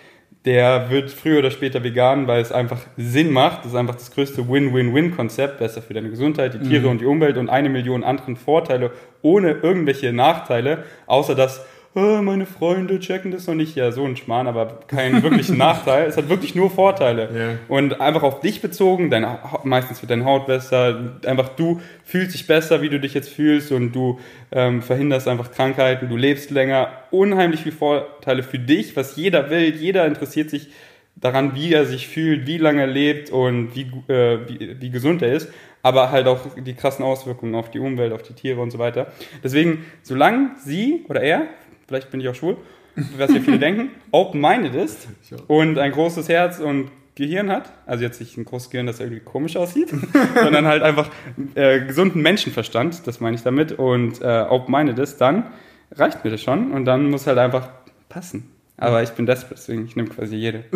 der 0.45 0.91
wird 0.91 1.09
früher 1.09 1.39
oder 1.39 1.49
später 1.49 1.83
vegan, 1.83 2.27
weil 2.27 2.41
es 2.41 2.51
einfach 2.51 2.79
Sinn 2.97 3.31
macht. 3.31 3.59
Das 3.59 3.71
ist 3.71 3.75
einfach 3.75 3.95
das 3.95 4.11
größte 4.11 4.47
Win-Win-Win-Konzept. 4.47 5.57
Besser 5.57 5.81
für 5.81 5.95
deine 5.95 6.09
Gesundheit, 6.09 6.53
die 6.53 6.59
Tiere 6.59 6.87
und 6.87 7.01
die 7.01 7.05
Umwelt 7.05 7.37
und 7.37 7.49
eine 7.49 7.69
Million 7.69 8.03
anderen 8.03 8.35
Vorteile 8.35 8.91
ohne 9.23 9.51
irgendwelche 9.51 10.13
Nachteile, 10.13 10.83
außer 11.07 11.33
dass 11.33 11.65
"Ah, 11.95 12.21
meine 12.21 12.45
Freunde 12.45 12.99
checken 12.99 13.31
das 13.31 13.47
noch 13.47 13.55
nicht. 13.55 13.75
Ja, 13.75 13.91
so 13.91 14.03
ein 14.03 14.17
Schmarrn, 14.17 14.47
aber 14.47 14.81
keinen 14.87 15.23
wirklichen 15.23 15.57
Nachteil. 15.57 16.07
Es 16.07 16.17
hat 16.17 16.27
wirklich 16.29 16.53
nur 16.53 16.69
Vorteile. 16.69 17.29
Ja. 17.33 17.57
Und 17.69 18.01
einfach 18.01 18.21
auf 18.23 18.41
dich 18.41 18.61
bezogen, 18.61 19.09
deine, 19.09 19.27
Ha- 19.27 19.61
meistens 19.63 20.01
wird 20.01 20.11
deine 20.11 20.25
Haut 20.25 20.45
besser, 20.45 21.13
einfach 21.25 21.49
du 21.49 21.79
fühlst 22.03 22.33
dich 22.33 22.47
besser, 22.47 22.81
wie 22.81 22.89
du 22.89 22.99
dich 22.99 23.13
jetzt 23.13 23.29
fühlst 23.29 23.71
und 23.71 23.93
du 23.93 24.19
ähm, 24.51 24.81
verhinderst 24.81 25.27
einfach 25.27 25.51
Krankheiten, 25.51 26.09
du 26.09 26.17
lebst 26.17 26.51
länger. 26.51 26.89
Unheimlich 27.11 27.61
viele 27.61 27.75
Vorteile 27.75 28.43
für 28.43 28.59
dich, 28.59 28.95
was 28.97 29.15
jeder 29.15 29.49
will. 29.49 29.73
Jeder 29.73 30.05
interessiert 30.05 30.49
sich 30.49 30.69
daran, 31.15 31.55
wie 31.55 31.73
er 31.73 31.85
sich 31.85 32.09
fühlt, 32.09 32.45
wie 32.45 32.57
lange 32.57 32.81
er 32.81 32.87
lebt 32.87 33.29
und 33.29 33.73
wie, 33.73 33.83
äh, 34.11 34.39
wie, 34.49 34.81
wie 34.81 34.89
gesund 34.89 35.21
er 35.21 35.31
ist. 35.31 35.49
Aber 35.81 36.11
halt 36.11 36.25
auch 36.27 36.39
die 36.57 36.73
krassen 36.73 37.05
Auswirkungen 37.05 37.53
auf 37.55 37.69
die 37.69 37.77
Umwelt, 37.79 38.11
auf 38.11 38.23
die 38.23 38.33
Tiere 38.33 38.59
und 38.59 38.71
so 38.71 38.79
weiter. 38.79 39.07
Deswegen, 39.43 39.85
solange 40.01 40.49
sie 40.65 41.05
oder 41.07 41.21
er, 41.21 41.43
vielleicht 41.87 42.11
bin 42.11 42.19
ich 42.19 42.29
auch 42.29 42.35
schwul, 42.35 42.57
was 43.17 43.33
ja 43.33 43.39
viele 43.41 43.59
denken, 43.59 43.89
open-minded 44.11 44.75
ist 44.75 45.07
und 45.47 45.77
ein 45.77 45.91
großes 45.91 46.29
Herz 46.29 46.59
und 46.59 46.89
Gehirn 47.15 47.49
hat, 47.49 47.71
also 47.85 48.03
jetzt 48.03 48.19
nicht 48.19 48.37
ein 48.37 48.43
großes 48.43 48.69
Gehirn, 48.69 48.87
das 48.87 48.99
irgendwie 48.99 49.21
komisch 49.21 49.55
aussieht, 49.55 49.89
sondern 50.35 50.65
halt 50.65 50.83
einfach 50.83 51.09
äh, 51.55 51.79
gesunden 51.85 52.21
Menschenverstand, 52.21 53.07
das 53.07 53.21
meine 53.21 53.35
ich 53.35 53.43
damit, 53.43 53.71
und 53.71 54.21
äh, 54.21 54.45
open-minded 54.49 54.99
ist, 54.99 55.17
dann 55.21 55.45
reicht 55.91 56.25
mir 56.25 56.31
das 56.31 56.41
schon 56.41 56.71
und 56.71 56.85
dann 56.85 57.09
muss 57.09 57.25
halt 57.25 57.37
einfach 57.37 57.69
passen. 58.09 58.51
Aber 58.77 59.01
ich 59.01 59.11
bin 59.11 59.25
desperate, 59.25 59.55
deswegen 59.55 59.85
ich 59.85 59.95
nehme 59.95 60.09
quasi 60.09 60.35
jede. 60.35 60.65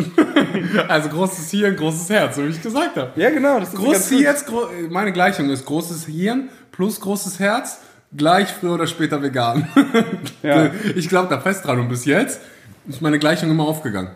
Also 0.88 1.10
großes 1.10 1.50
Hirn, 1.50 1.76
großes 1.76 2.10
Herz, 2.10 2.36
so 2.36 2.44
wie 2.44 2.48
ich 2.48 2.62
gesagt 2.62 2.96
habe. 2.96 3.12
Ja, 3.20 3.30
genau, 3.30 3.60
das 3.60 3.68
ist 3.68 3.76
Großes. 3.76 4.20
Herz, 4.20 4.46
gro 4.46 4.68
meine 4.88 5.12
Gleichung 5.12 5.50
ist 5.50 5.64
großes 5.64 6.06
Hirn 6.06 6.48
plus 6.72 7.00
großes 7.00 7.38
Herz 7.38 7.80
gleich 8.16 8.48
früher 8.48 8.74
oder 8.74 8.86
später 8.86 9.22
vegan. 9.22 9.68
Ja. 10.42 10.70
Ich 10.96 11.08
glaube 11.08 11.28
da 11.28 11.40
fest 11.40 11.64
dran 11.66 11.78
und 11.80 11.88
bis 11.88 12.04
jetzt 12.04 12.40
ist 12.88 13.02
meine 13.02 13.18
Gleichung 13.18 13.50
immer 13.50 13.64
aufgegangen. 13.68 14.10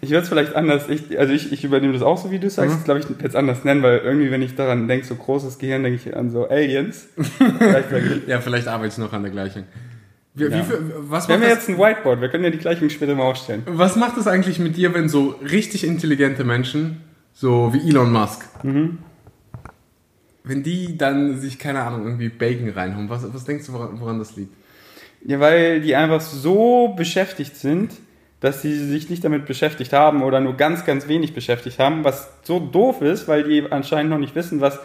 Ich 0.00 0.10
würde 0.10 0.22
es 0.22 0.28
vielleicht 0.28 0.56
anders, 0.56 0.88
ich, 0.88 1.18
also 1.18 1.32
ich, 1.32 1.52
ich 1.52 1.62
übernehme 1.64 1.92
das 1.92 2.02
auch 2.02 2.16
so, 2.18 2.30
wie 2.30 2.38
du 2.38 2.48
sagst, 2.48 2.78
Mhm. 2.80 2.84
glaube 2.84 3.00
ich, 3.00 3.06
jetzt 3.22 3.36
anders 3.36 3.62
nennen, 3.64 3.82
weil 3.82 3.98
irgendwie, 3.98 4.30
wenn 4.30 4.42
ich 4.42 4.54
daran 4.54 4.88
denke, 4.88 5.06
so 5.06 5.14
großes 5.14 5.58
Gehirn, 5.58 5.82
denke 5.84 6.00
ich 6.04 6.16
an 6.16 6.30
so 6.30 6.48
Aliens. 6.48 7.08
vielleicht 7.58 7.88
Ja, 8.26 8.40
vielleicht 8.40 8.68
arbeite 8.68 8.92
ich 8.92 8.98
noch 8.98 9.12
an 9.12 9.22
der 9.22 9.30
Gleichung. 9.30 9.64
Wie, 10.34 10.44
Ja. 10.44 10.50
wie 10.58 10.62
viel, 10.62 10.92
was, 10.96 11.28
wir 11.28 11.34
haben 11.34 11.42
ja 11.42 11.50
das, 11.50 11.58
jetzt 11.58 11.68
ein 11.68 11.78
Whiteboard, 11.78 12.20
wir 12.20 12.28
können 12.30 12.44
ja 12.44 12.50
die 12.50 12.58
Gleichung 12.58 12.88
später 12.88 13.14
mal 13.14 13.24
aufstellen. 13.24 13.62
was 13.66 13.96
macht 13.96 14.16
das 14.16 14.26
eigentlich 14.26 14.58
mit 14.58 14.76
dir, 14.76 14.94
wenn 14.94 15.08
so 15.08 15.34
richtig 15.50 15.84
intelligente 15.84 16.42
Menschen, 16.44 17.02
so 17.34 17.72
wie 17.74 17.86
Elon 17.88 18.10
Musk, 18.12 18.46
Mhm. 18.64 18.98
wenn 20.42 20.62
die 20.62 20.96
dann 20.96 21.38
sich, 21.38 21.58
keine 21.58 21.82
Ahnung, 21.82 22.04
irgendwie 22.04 22.28
Bacon 22.30 22.70
reinhauen, 22.70 23.08
was, 23.10 23.32
was 23.32 23.44
denkst 23.44 23.66
du, 23.66 23.72
woran, 23.74 24.00
woran 24.00 24.18
das 24.18 24.36
liegt? 24.36 24.54
Ja, 25.24 25.38
weil 25.40 25.80
die 25.80 25.94
einfach 25.94 26.20
so 26.20 26.94
beschäftigt 26.96 27.56
sind, 27.56 27.92
dass 28.40 28.62
sie 28.62 28.74
sich 28.74 29.10
nicht 29.10 29.22
damit 29.22 29.44
beschäftigt 29.46 29.92
haben 29.92 30.22
oder 30.22 30.40
nur 30.40 30.56
ganz, 30.56 30.84
ganz 30.86 31.08
wenig 31.08 31.34
beschäftigt 31.34 31.78
haben, 31.78 32.04
was 32.04 32.30
so 32.42 32.58
doof 32.58 33.02
ist, 33.02 33.28
weil 33.28 33.44
die 33.44 33.70
anscheinend 33.70 34.10
noch 34.10 34.18
nicht 34.18 34.34
wissen, 34.34 34.62
was 34.62 34.78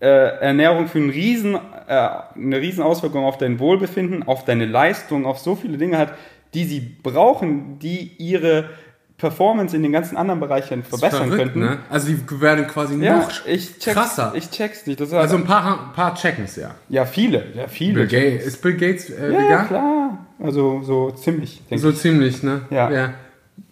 äh, 0.00 0.06
Ernährung 0.06 0.88
für 0.88 0.98
einen 0.98 1.10
riesen, 1.10 1.54
äh, 1.54 2.08
eine 2.34 2.60
riesen 2.60 2.82
Auswirkung 2.82 3.24
auf 3.24 3.36
dein 3.38 3.58
Wohlbefinden, 3.58 4.22
auf 4.22 4.44
deine 4.44 4.64
Leistung, 4.64 5.26
auf 5.26 5.38
so 5.38 5.54
viele 5.56 5.76
Dinge 5.76 5.98
hat, 5.98 6.14
die 6.54 6.64
sie 6.64 6.80
brauchen, 6.80 7.78
die 7.78 8.12
ihre 8.18 8.70
Performance 9.18 9.74
in 9.74 9.82
den 9.82 9.92
ganzen 9.92 10.16
anderen 10.16 10.40
Bereichen 10.40 10.82
verbessern 10.82 11.28
Verrückt, 11.28 11.36
könnten. 11.36 11.60
Ne? 11.60 11.78
Also 11.88 12.08
die 12.08 12.40
werden 12.40 12.66
quasi 12.66 13.02
Ja, 13.02 13.16
noch 13.18 13.46
ich 13.46 13.78
check's, 13.78 13.94
krasser. 13.96 14.32
Ich 14.36 14.50
check's 14.50 14.86
nicht. 14.86 15.00
Ist 15.00 15.14
also 15.14 15.36
ein 15.36 15.44
paar, 15.44 15.88
ein 15.88 15.92
paar 15.94 16.14
checken 16.14 16.44
es 16.44 16.56
ja. 16.56 16.74
ja, 16.90 17.06
viele, 17.06 17.44
ja, 17.54 17.66
viele. 17.66 18.06
Bill 18.06 18.08
Gates, 18.08 18.46
ist 18.46 18.62
Bill 18.62 18.74
Gates 18.74 19.08
äh, 19.10 19.32
ja, 19.32 19.38
vegan? 19.38 19.66
klar. 19.68 20.26
Also 20.38 20.82
so 20.82 21.10
ziemlich, 21.12 21.62
denke 21.70 21.80
So 21.80 21.92
ziemlich, 21.92 22.42
ne? 22.42 22.62
Ja. 22.70 23.14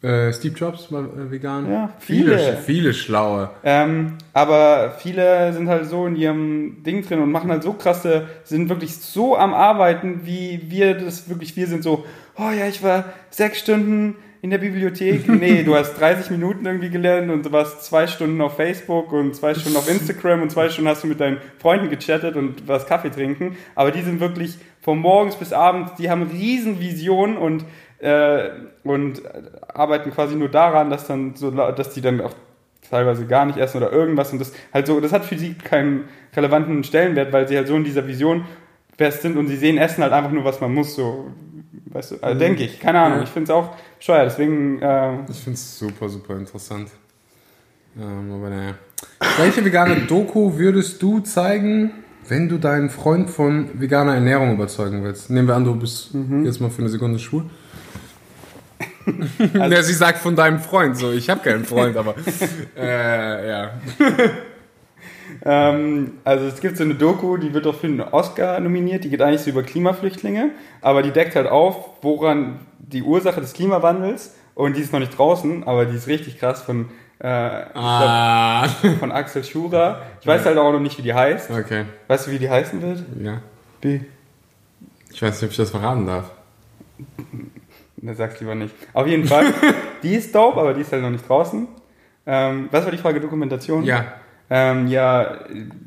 Äh, 0.00 0.32
Steve 0.32 0.54
Jobs 0.54 0.90
war 0.90 1.02
äh, 1.02 1.30
vegan. 1.30 1.70
Ja, 1.70 1.90
viele. 1.98 2.38
viele. 2.38 2.56
Viele 2.56 2.94
schlaue. 2.94 3.50
Ähm, 3.64 4.14
aber 4.32 4.96
viele 4.98 5.52
sind 5.52 5.68
halt 5.68 5.86
so 5.86 6.06
in 6.06 6.16
ihrem 6.16 6.82
Ding 6.82 7.06
drin 7.06 7.20
und 7.20 7.30
machen 7.30 7.50
halt 7.50 7.62
so 7.62 7.74
krasse, 7.74 8.28
sind 8.44 8.70
wirklich 8.70 8.96
so 8.96 9.36
am 9.36 9.52
Arbeiten, 9.52 10.20
wie 10.24 10.62
wir 10.68 10.94
das 10.94 11.28
wirklich, 11.28 11.54
wir 11.56 11.66
sind 11.66 11.82
so, 11.82 12.06
oh 12.36 12.50
ja, 12.50 12.66
ich 12.66 12.82
war 12.82 13.04
sechs 13.30 13.58
Stunden 13.58 14.16
in 14.44 14.50
der 14.50 14.58
Bibliothek. 14.58 15.26
Nee, 15.28 15.62
du 15.62 15.74
hast 15.74 15.98
30 15.98 16.30
Minuten 16.30 16.66
irgendwie 16.66 16.90
gelernt 16.90 17.30
und 17.30 17.46
du 17.46 17.52
warst 17.52 17.82
zwei 17.82 18.06
Stunden 18.06 18.42
auf 18.42 18.56
Facebook 18.56 19.10
und 19.10 19.34
zwei 19.34 19.54
Stunden 19.54 19.78
auf 19.78 19.90
Instagram 19.90 20.42
und 20.42 20.50
zwei 20.50 20.68
Stunden 20.68 20.90
hast 20.90 21.02
du 21.02 21.06
mit 21.06 21.18
deinen 21.18 21.38
Freunden 21.58 21.88
gechattet 21.88 22.36
und 22.36 22.68
warst 22.68 22.86
Kaffee 22.86 23.08
trinken. 23.08 23.56
Aber 23.74 23.90
die 23.90 24.02
sind 24.02 24.20
wirklich 24.20 24.58
von 24.82 24.98
morgens 24.98 25.36
bis 25.36 25.54
abends, 25.54 25.94
die 25.94 26.10
haben 26.10 26.24
riesen 26.24 26.78
Visionen 26.78 27.38
und 27.38 27.64
äh, 28.00 28.50
und 28.82 29.22
arbeiten 29.66 30.10
quasi 30.10 30.36
nur 30.36 30.50
daran, 30.50 30.90
dass 30.90 31.06
dann 31.06 31.36
so, 31.36 31.50
dass 31.50 31.94
die 31.94 32.02
dann 32.02 32.20
auch 32.20 32.34
teilweise 32.90 33.26
gar 33.26 33.46
nicht 33.46 33.56
essen 33.56 33.78
oder 33.78 33.92
irgendwas 33.92 34.30
und 34.30 34.40
das 34.40 34.52
halt 34.74 34.86
so, 34.86 35.00
das 35.00 35.14
hat 35.14 35.24
für 35.24 35.38
sie 35.38 35.54
keinen 35.54 36.04
relevanten 36.36 36.84
Stellenwert, 36.84 37.32
weil 37.32 37.48
sie 37.48 37.56
halt 37.56 37.66
so 37.66 37.76
in 37.76 37.84
dieser 37.84 38.06
Vision 38.06 38.44
fest 38.98 39.22
sind 39.22 39.38
und 39.38 39.48
sie 39.48 39.56
sehen 39.56 39.78
Essen 39.78 40.02
halt 40.02 40.12
einfach 40.12 40.32
nur, 40.32 40.44
was 40.44 40.60
man 40.60 40.74
muss, 40.74 40.94
so, 40.94 41.32
weißt 41.86 42.12
du, 42.12 42.16
also 42.22 42.38
denke 42.38 42.64
ich, 42.64 42.78
keine 42.80 43.00
Ahnung, 43.00 43.18
Ja. 43.18 43.24
ich 43.24 43.30
finde 43.30 43.44
es 43.44 43.56
auch 43.56 43.76
scheuer, 44.00 44.24
deswegen, 44.24 44.80
äh, 44.82 45.14
Ich 45.30 45.38
finde 45.40 45.54
es 45.54 45.78
super, 45.78 46.08
super 46.08 46.36
interessant. 46.36 46.90
Ähm, 48.00 48.32
aber 48.32 48.50
naja. 48.50 48.74
Welche 49.38 49.64
vegane 49.64 49.96
Doku 50.06 50.58
würdest 50.58 51.00
du 51.02 51.20
zeigen, 51.20 51.90
wenn 52.28 52.48
du 52.48 52.58
deinen 52.58 52.90
Freund 52.90 53.30
von 53.30 53.68
veganer 53.80 54.14
Ernährung 54.14 54.54
überzeugen 54.54 55.04
willst? 55.04 55.30
Nehmen 55.30 55.46
wir 55.48 55.54
an, 55.54 55.64
du 55.64 55.76
bist 55.76 56.14
Mhm. 56.14 56.44
jetzt 56.44 56.60
mal 56.60 56.70
für 56.70 56.80
eine 56.82 56.88
Sekunde 56.88 57.18
schwul. 57.18 57.44
ja, 59.54 59.82
sie 59.82 59.92
sagt 59.92 60.18
von 60.18 60.34
deinem 60.34 60.58
Freund 60.60 60.96
so, 60.96 61.12
ich 61.12 61.28
habe 61.28 61.40
keinen 61.42 61.64
Freund, 61.64 61.96
aber 61.96 62.14
äh, 62.76 63.48
ja. 63.48 63.70
Ähm, 65.44 66.12
also 66.24 66.46
es 66.46 66.60
gibt 66.60 66.76
so 66.78 66.84
eine 66.84 66.94
Doku, 66.94 67.36
die 67.36 67.52
wird 67.52 67.66
auch 67.66 67.74
für 67.74 67.86
einen 67.86 68.00
Oscar 68.00 68.58
nominiert, 68.60 69.04
die 69.04 69.10
geht 69.10 69.20
eigentlich 69.20 69.42
so 69.42 69.50
über 69.50 69.62
Klimaflüchtlinge, 69.62 70.50
aber 70.80 71.02
die 71.02 71.10
deckt 71.10 71.36
halt 71.36 71.46
auf, 71.48 71.76
woran 72.02 72.60
die 72.78 73.02
Ursache 73.02 73.40
des 73.40 73.52
Klimawandels 73.52 74.34
und 74.54 74.76
die 74.76 74.80
ist 74.80 74.92
noch 74.92 75.00
nicht 75.00 75.16
draußen, 75.18 75.64
aber 75.64 75.84
die 75.84 75.96
ist 75.96 76.06
richtig 76.06 76.38
krass 76.38 76.62
von, 76.62 76.86
äh, 77.18 77.26
Ah. 77.28 78.66
glaub, 78.80 78.94
von 78.98 79.12
Axel 79.12 79.44
Schurer. 79.44 80.00
Ich 80.20 80.26
weiß 80.26 80.44
halt 80.46 80.56
auch 80.56 80.72
noch 80.72 80.80
nicht, 80.80 80.96
wie 80.98 81.02
die 81.02 81.12
heißt. 81.14 81.50
Okay, 81.50 81.84
Weißt 82.08 82.26
du, 82.26 82.30
wie 82.30 82.38
die 82.38 82.48
heißen 82.48 82.80
wird? 82.80 83.02
ja. 83.20 83.40
Wie? 83.82 84.02
Ich 85.12 85.20
weiß 85.22 85.34
nicht, 85.34 85.44
ob 85.44 85.50
ich 85.50 85.56
das 85.58 85.70
verraten 85.70 86.06
darf. 86.06 86.30
Ne, 88.00 88.14
sag's 88.14 88.40
lieber 88.40 88.54
nicht. 88.54 88.74
Auf 88.92 89.06
jeden 89.06 89.26
Fall, 89.26 89.46
die 90.02 90.14
ist 90.14 90.34
dope, 90.34 90.58
aber 90.60 90.74
die 90.74 90.80
ist 90.80 90.92
halt 90.92 91.02
noch 91.02 91.10
nicht 91.10 91.28
draußen. 91.28 91.68
Ähm, 92.26 92.68
was 92.70 92.84
war 92.84 92.90
die 92.90 92.98
Frage? 92.98 93.20
Dokumentation? 93.20 93.84
Ja. 93.84 94.06
Ähm, 94.50 94.88
ja, 94.88 95.38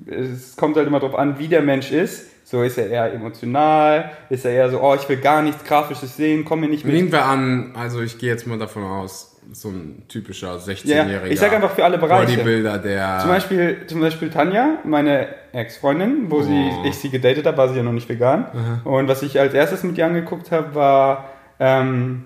es 0.08 0.56
kommt 0.56 0.76
halt 0.78 0.88
immer 0.88 1.00
drauf 1.00 1.16
an, 1.16 1.38
wie 1.40 1.48
der 1.48 1.62
Mensch 1.62 1.92
ist. 1.92 2.26
So 2.44 2.64
ist 2.64 2.78
er 2.78 2.88
eher 2.90 3.14
emotional, 3.14 4.12
ist 4.30 4.46
er 4.46 4.52
eher 4.52 4.70
so, 4.70 4.82
oh, 4.82 4.96
ich 4.96 5.08
will 5.10 5.18
gar 5.18 5.42
nichts 5.42 5.64
Grafisches 5.66 6.16
sehen, 6.16 6.46
komm 6.46 6.62
mir 6.62 6.70
nicht 6.70 6.86
mit. 6.86 6.94
Nehmen 6.94 7.12
wir 7.12 7.26
an, 7.26 7.74
also 7.78 8.02
ich 8.02 8.18
gehe 8.18 8.30
jetzt 8.30 8.48
mal 8.48 8.58
davon 8.58 8.84
aus, 8.86 9.38
so 9.52 9.68
ein 9.70 10.04
typischer 10.08 10.54
Ja, 10.56 10.56
16-jähriger 10.56 11.26
ich 11.28 11.40
sag 11.42 11.52
einfach 11.54 11.72
für 11.72 11.84
alle 11.84 11.98
Bereiche. 11.98 12.38
Bodybuilder, 12.38 12.78
der 12.80 13.20
Zum 13.20 13.30
Beispiel, 13.30 13.78
zum 13.88 14.00
Beispiel 14.00 14.30
Tanja, 14.30 14.78
meine 14.86 15.28
Ex-Freundin, 15.52 16.32
wo 16.32 16.42
sie, 16.42 16.70
Oh. 16.72 16.86
ich 16.88 16.96
sie 16.96 17.10
gedatet 17.10 17.46
habe, 17.46 17.58
war 17.58 17.68
sie 17.70 17.76
ja 17.78 17.84
noch 17.84 17.92
nicht 17.92 18.08
vegan. 18.08 18.46
Und 18.86 19.10
was 19.10 19.24
ich 19.24 19.38
als 19.42 19.54
erstes 19.54 19.84
mit 19.84 19.98
ihr 19.98 20.06
angeguckt 20.06 20.50
habe, 20.52 20.74
war, 20.74 21.30
ähm, 21.60 22.26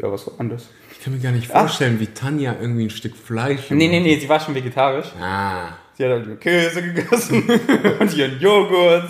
ja, 0.00 0.10
was 0.10 0.26
war 0.26 0.34
anders? 0.38 0.68
Ich 0.92 1.02
kann 1.04 1.12
mir 1.14 1.20
gar 1.20 1.32
nicht 1.32 1.48
vorstellen, 1.48 2.00
wie 2.00 2.06
Tanja 2.06 2.56
irgendwie 2.60 2.84
ein 2.86 2.90
Stück 2.90 3.16
Fleisch. 3.16 3.70
Nee, 3.70 3.88
nee, 3.88 4.00
nee, 4.00 4.18
sie 4.18 4.28
war 4.28 4.40
schon 4.40 4.54
vegetarisch. 4.54 5.06
Ah. 5.20 5.68
Sie 5.96 6.04
hat 6.04 6.10
halt 6.12 6.40
Käse 6.40 6.82
gegessen 6.82 7.42
und 8.00 8.14
ihren 8.16 8.38
Joghurt. 8.40 9.04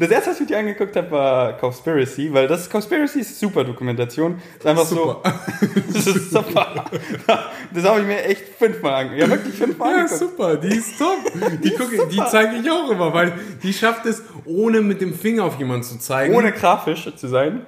Das 0.00 0.10
erste, 0.10 0.30
was 0.30 0.34
ich 0.36 0.40
mit 0.40 0.50
ihr 0.50 0.58
angeguckt 0.58 0.96
habe, 0.96 1.08
war 1.12 1.52
Conspiracy, 1.58 2.32
weil 2.32 2.48
das 2.48 2.68
Conspiracy 2.68 3.20
ist 3.20 3.38
super 3.38 3.62
Dokumentation. 3.62 4.42
Ist 4.58 4.66
einfach 4.66 4.84
Super. 4.84 5.22
so. 5.62 5.70
Das 5.94 6.06
ist 6.08 6.30
super. 6.32 6.84
Das 7.72 7.84
habe 7.84 8.00
ich 8.00 8.06
mir 8.06 8.24
echt 8.24 8.42
fünfmal 8.58 9.04
angeguckt. 9.04 9.20
Ja, 9.22 9.28
wirklich 9.30 9.54
fünfmal 9.54 9.90
Ja, 9.92 9.96
angeguckt. 10.00 10.18
super, 10.20 10.56
die 10.56 10.76
ist 10.76 10.98
top. 10.98 11.18
Die, 11.62 11.70
gucke, 11.70 12.08
die 12.08 12.20
zeige 12.28 12.56
ich 12.56 12.68
auch 12.70 12.90
immer, 12.90 13.14
weil 13.14 13.32
die 13.62 13.72
schafft 13.72 14.04
es, 14.06 14.22
ohne 14.44 14.80
mit 14.80 15.00
dem 15.00 15.14
Finger 15.14 15.44
auf 15.44 15.58
jemanden 15.60 15.84
zu 15.84 15.98
zeigen. 16.00 16.34
Ohne 16.34 16.50
grafisch 16.50 17.08
zu 17.14 17.28
sein. 17.28 17.64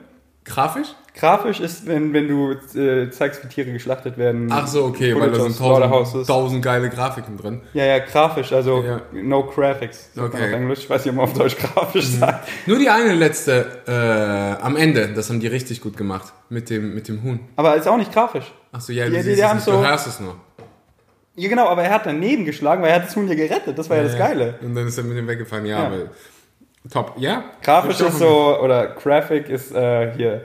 Grafisch? 0.47 0.89
Grafisch 1.15 1.61
ist, 1.61 1.87
wenn, 1.87 2.13
wenn 2.13 2.29
du 2.29 2.53
äh, 2.79 3.11
zeigst, 3.11 3.43
wie 3.43 3.49
Tiere 3.49 3.73
geschlachtet 3.73 4.19
werden. 4.19 4.49
Ach 4.53 4.67
so, 4.67 4.85
okay, 4.85 5.19
weil 5.19 5.31
da 5.31 5.41
sind 5.41 5.57
tausend, 5.57 6.27
tausend 6.27 6.63
geile 6.63 6.91
Grafiken 6.91 7.39
drin. 7.39 7.63
Ja, 7.73 7.85
ja, 7.87 7.99
grafisch, 8.01 8.53
also 8.53 8.83
Ja. 8.85 9.01
no 9.13 9.45
graphics. 9.45 10.11
Okay. 10.15 10.25
Auf 10.25 10.53
Englisch. 10.53 10.81
Ich 10.81 10.91
weiß 10.91 11.05
nicht, 11.07 11.13
ob 11.13 11.17
man 11.17 11.25
auf 11.25 11.33
Deutsch 11.33 11.57
grafisch 11.57 12.05
sagt. 12.07 12.47
Nur 12.67 12.79
die 12.79 12.91
eine 12.91 13.15
letzte 13.15 13.67
äh, 13.89 14.63
am 14.63 14.77
Ende, 14.77 15.09
das 15.15 15.31
haben 15.31 15.41
die 15.41 15.47
richtig 15.47 15.81
gut 15.81 15.97
gemacht. 15.97 16.35
Mit 16.51 16.69
dem, 16.69 16.95
mit 16.95 17.09
dem 17.09 17.23
Huhn. 17.23 17.41
Aber 17.57 17.75
ist 17.77 17.89
auch 17.89 17.97
nicht 17.97 18.13
grafisch. 18.13 18.53
Ach 18.73 18.81
so, 18.83 18.93
ja, 18.93 19.05
Ja, 19.05 19.11
du 19.11 19.17
die- 19.17 19.23
siehst 19.23 19.37
die 19.39 19.41
es 19.41 19.49
haben 19.49 19.57
nicht, 19.57 19.65
so- 19.65 19.73
du 19.73 19.79
hörst 19.89 20.07
es 20.07 20.21
nur. 20.21 20.37
Ja, 21.35 21.49
genau, 21.49 21.67
aber 21.69 21.83
er 21.83 21.91
hat 21.95 22.05
daneben 22.07 22.45
geschlagen, 22.45 22.83
weil 22.83 22.91
er 22.91 22.97
hat 22.97 23.05
das 23.07 23.17
Huhn 23.17 23.27
ja 23.27 23.35
gerettet. 23.35 23.79
Das 23.79 23.89
war 23.91 23.97
ja, 23.97 24.03
das 24.05 24.17
Geile. 24.19 24.59
Und 24.63 24.75
dann 24.75 24.87
ist 24.87 24.97
er 24.99 25.05
mit 25.05 25.17
dem 25.17 25.27
weggefahren, 25.29 25.65
ja, 25.67 25.81
Ja. 25.81 25.87
aber 25.87 25.97
top. 26.91 27.15
Ja? 27.19 27.45
Grafisch 27.63 28.01
ist 28.01 28.19
so, 28.19 28.59
oder 28.61 28.89
Graphic 28.89 29.49
ist 29.49 29.73
äh, 29.75 30.13
hier 30.17 30.45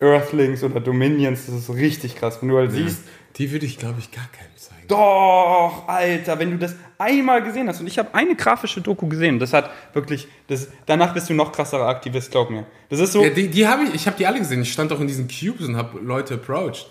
Earthlings 0.00 0.64
oder 0.64 0.80
Dominions, 0.80 1.46
das 1.46 1.54
ist 1.54 1.66
so 1.66 1.72
richtig 1.74 2.16
krass. 2.16 2.38
Wenn 2.40 2.48
du 2.48 2.56
halt 2.58 2.72
siehst, 2.72 3.02
Die 3.38 3.50
würde 3.52 3.64
ich, 3.66 3.78
glaube 3.78 3.96
ich, 4.00 4.10
gar 4.10 4.26
keinem 4.36 4.50
zeigen. 4.56 4.88
doch, 4.88 5.84
Alter, 5.86 6.38
wenn 6.38 6.50
du 6.50 6.58
das 6.58 6.74
einmal 6.98 7.42
gesehen 7.42 7.68
hast, 7.68 7.80
und 7.80 7.86
ich 7.86 7.98
habe 7.98 8.12
eine 8.14 8.34
grafische 8.34 8.80
Doku 8.80 9.06
gesehen, 9.08 9.38
das 9.38 9.52
hat 9.52 9.70
wirklich, 9.92 10.26
das, 10.48 10.68
danach 10.86 11.14
bist 11.14 11.30
du 11.30 11.34
noch 11.34 11.52
krasserer 11.52 11.86
Aktivist, 11.88 12.30
glaub 12.32 12.50
mir. 12.50 12.66
Das 12.90 12.98
ist 13.00 13.12
so, 13.12 13.22
Ja, 13.22 13.30
die 13.30 13.48
die 13.48 13.66
habe 13.66 13.84
ich, 13.84 13.94
ich 13.94 14.06
habe 14.06 14.16
die 14.18 14.26
alle 14.26 14.38
gesehen. 14.38 14.60
Ich 14.62 14.72
stand 14.72 14.92
auch 14.92 15.00
in 15.00 15.06
diesen 15.06 15.28
Cubes 15.28 15.66
und 15.68 15.76
habe 15.76 15.98
Leute 16.00 16.34
approached. 16.34 16.86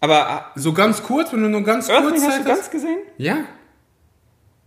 aber 0.00 0.46
So 0.56 0.72
ganz 0.72 1.02
kurz, 1.02 1.32
wenn 1.32 1.42
du 1.42 1.48
nur 1.48 1.62
ganz 1.62 1.88
äh, 1.88 1.92
Earthling 1.92 2.14
kurz 2.14 2.24
hast 2.26 2.36
Zeit 2.38 2.46
du 2.46 2.50
hast. 2.50 2.58
ganz 2.58 2.70
gesehen? 2.70 2.98
Ja. 3.16 3.36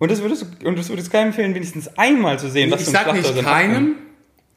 Und 0.02 0.10
das 0.10 0.20
würdest 0.24 0.48
du, 0.64 0.68
und 0.68 0.80
das 0.80 0.90
würdest 0.90 1.12
keinem 1.12 1.28
empfehlen, 1.28 1.54
wenigstens 1.54 1.88
einmal 1.96 2.40
zu 2.40 2.50
sehen, 2.50 2.72
was 2.72 2.82
ich 2.82 2.88
für 2.88 2.98
ein 2.98 3.06
sag 3.06 3.14
nicht 3.14 3.28
sind. 3.28 3.46
keinem. 3.46 3.96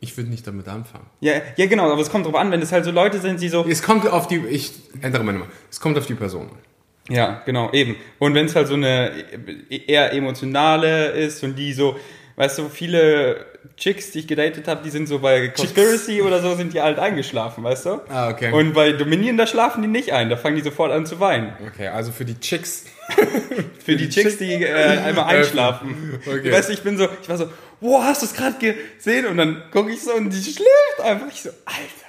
Ich 0.00 0.16
würde 0.16 0.30
nicht 0.30 0.46
damit 0.46 0.66
anfangen. 0.68 1.04
Ja, 1.20 1.35
ja, 1.59 1.66
genau, 1.66 1.92
aber 1.92 2.00
es 2.00 2.09
kommt 2.09 2.24
drauf 2.24 2.35
an, 2.35 2.50
wenn 2.50 2.62
es 2.62 2.72
halt 2.72 2.87
so 2.87 2.90
Leute 2.90 3.20
sind, 3.20 3.42
die 3.42 3.50
so, 3.50 3.62
Es 3.68 3.83
kommt 3.83 4.09
auf 4.09 4.26
die, 4.26 4.38
ich 4.38 4.72
ändere 5.02 5.22
meine 5.22 5.40
Meinung. 5.40 5.52
Es 5.70 5.80
kommt 5.80 5.98
auf 5.98 6.07
die 6.07 6.14
Person 6.14 6.48
an. 6.48 7.14
Ja, 7.14 7.42
genau, 7.44 7.70
eben. 7.72 7.96
Und 8.18 8.33
wenn 8.33 8.46
es 8.46 8.57
halt 8.57 8.68
so 8.68 8.74
eine 8.74 9.12
eher 9.68 10.14
emotionale 10.14 11.09
ist 11.09 11.44
und 11.44 11.59
die 11.59 11.74
so, 11.74 11.96
weißt 12.37 12.59
du, 12.59 12.68
viele 12.68 13.47
Chicks, 13.77 14.12
die 14.12 14.20
ich 14.20 14.27
gedatet 14.27 14.68
habe, 14.68 14.83
die 14.85 14.90
sind 14.90 15.09
so 15.09 15.18
bei 15.18 15.49
Conspiracy 15.49 16.23
oder 16.23 16.40
so, 16.40 16.55
sind 16.55 16.75
die 16.75 16.81
halt 16.81 16.99
eingeschlafen, 16.99 17.64
weißt 17.64 17.87
du? 17.87 18.01
Ah, 18.09 18.31
okay. 18.31 18.53
Und 18.53 18.73
bei 18.75 18.92
Dominion, 18.92 19.37
da 19.37 19.47
schlafen 19.47 19.83
die 19.83 19.88
nicht 19.88 20.12
ein, 20.12 20.31
da 20.31 20.37
fangen 20.37 20.57
die 20.57 20.62
sofort 20.62 20.92
an 20.92 21.07
zu 21.07 21.18
weinen. 21.20 21.53
Okay, 21.66 21.88
also 21.88 22.12
für 22.12 22.25
die 22.25 22.38
Chicks. 22.38 22.85
Für 23.85 23.97
die 23.97 24.09
Chicks, 24.09 24.38
die 24.38 24.51
äh, 24.51 24.73
einmal 24.73 25.27
einschlafen. 25.27 26.18
Okay. 26.27 26.51
Weißt 26.51 26.70
du, 26.70 26.73
ich 26.73 26.83
bin 26.83 26.97
so, 26.97 27.07
ich 27.20 27.29
war 27.29 27.37
so, 27.37 27.51
wow, 27.83 28.03
hast 28.03 28.23
du 28.23 28.27
es 28.27 28.33
gerade 28.33 28.57
gesehen? 28.59 29.27
Und 29.27 29.37
dann 29.37 29.62
gucke 29.70 29.92
ich 29.92 30.01
so 30.01 30.14
und 30.14 30.31
die 30.31 30.42
schläft 30.42 31.01
einfach. 31.03 31.27
Ich 31.29 31.42
so, 31.42 31.51
Alter. 31.66 32.05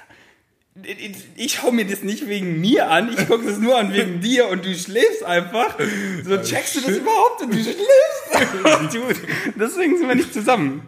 Ich, 0.82 1.16
ich 1.36 1.52
schau 1.54 1.70
mir 1.70 1.86
das 1.86 2.02
nicht 2.02 2.28
wegen 2.28 2.60
mir 2.60 2.90
an, 2.90 3.10
ich 3.10 3.26
gucke 3.28 3.46
das 3.46 3.58
nur 3.58 3.76
an 3.78 3.92
wegen 3.92 4.20
dir 4.22 4.48
und 4.48 4.64
du 4.64 4.74
schläfst 4.74 5.22
einfach. 5.22 5.76
So 6.24 6.36
checkst 6.38 6.76
du 6.76 6.80
das 6.80 6.96
überhaupt 6.96 7.42
und 7.42 7.52
du 7.52 7.58
schläfst. 7.58 8.25
Deswegen 9.58 9.98
sind 9.98 10.08
wir 10.08 10.14
nicht 10.14 10.32
zusammen. 10.32 10.82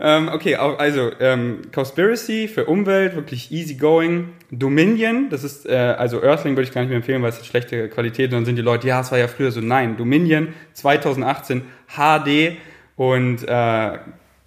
ähm, 0.00 0.28
okay, 0.32 0.56
also 0.56 1.10
ähm, 1.20 1.62
Conspiracy 1.72 2.48
für 2.48 2.66
Umwelt, 2.66 3.14
wirklich 3.14 3.52
easy 3.52 3.74
going. 3.74 4.30
Dominion, 4.50 5.28
das 5.30 5.44
ist, 5.44 5.66
äh, 5.66 5.76
also 5.76 6.22
Earthling 6.22 6.56
würde 6.56 6.68
ich 6.68 6.74
gar 6.74 6.80
nicht 6.80 6.90
mehr 6.90 6.96
empfehlen, 6.96 7.22
weil 7.22 7.30
es 7.30 7.38
hat 7.38 7.46
schlechte 7.46 7.88
Qualität. 7.88 8.30
Und 8.30 8.38
dann 8.38 8.44
sind 8.44 8.56
die 8.56 8.62
Leute, 8.62 8.88
ja, 8.88 9.00
es 9.00 9.12
war 9.12 9.18
ja 9.18 9.28
früher 9.28 9.52
so. 9.52 9.60
Nein, 9.60 9.96
Dominion 9.96 10.48
2018 10.74 11.62
HD 11.96 12.56
und 12.96 13.46
äh, 13.48 13.98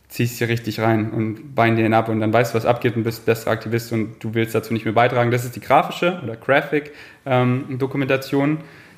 ziehst 0.09 0.39
dir 0.39 0.47
richtig 0.47 0.79
rein 0.79 1.11
und 1.11 1.55
bein 1.55 1.75
dir 1.75 1.91
ab 1.91 2.09
und 2.09 2.19
dann 2.19 2.31
weißt 2.31 2.53
du, 2.53 2.57
was 2.57 2.65
abgeht 2.65 2.95
und 2.95 3.03
bist 3.03 3.25
bester 3.25 3.51
Aktivist 3.51 3.91
und 3.91 4.23
du 4.23 4.33
willst 4.33 4.55
dazu 4.55 4.73
nicht 4.73 4.85
mehr 4.85 4.93
beitragen. 4.93 5.31
Das 5.31 5.45
ist 5.45 5.55
die 5.55 5.61
grafische 5.61 6.21
oder 6.23 6.35
Graphic 6.35 6.93
ähm. 7.25 7.79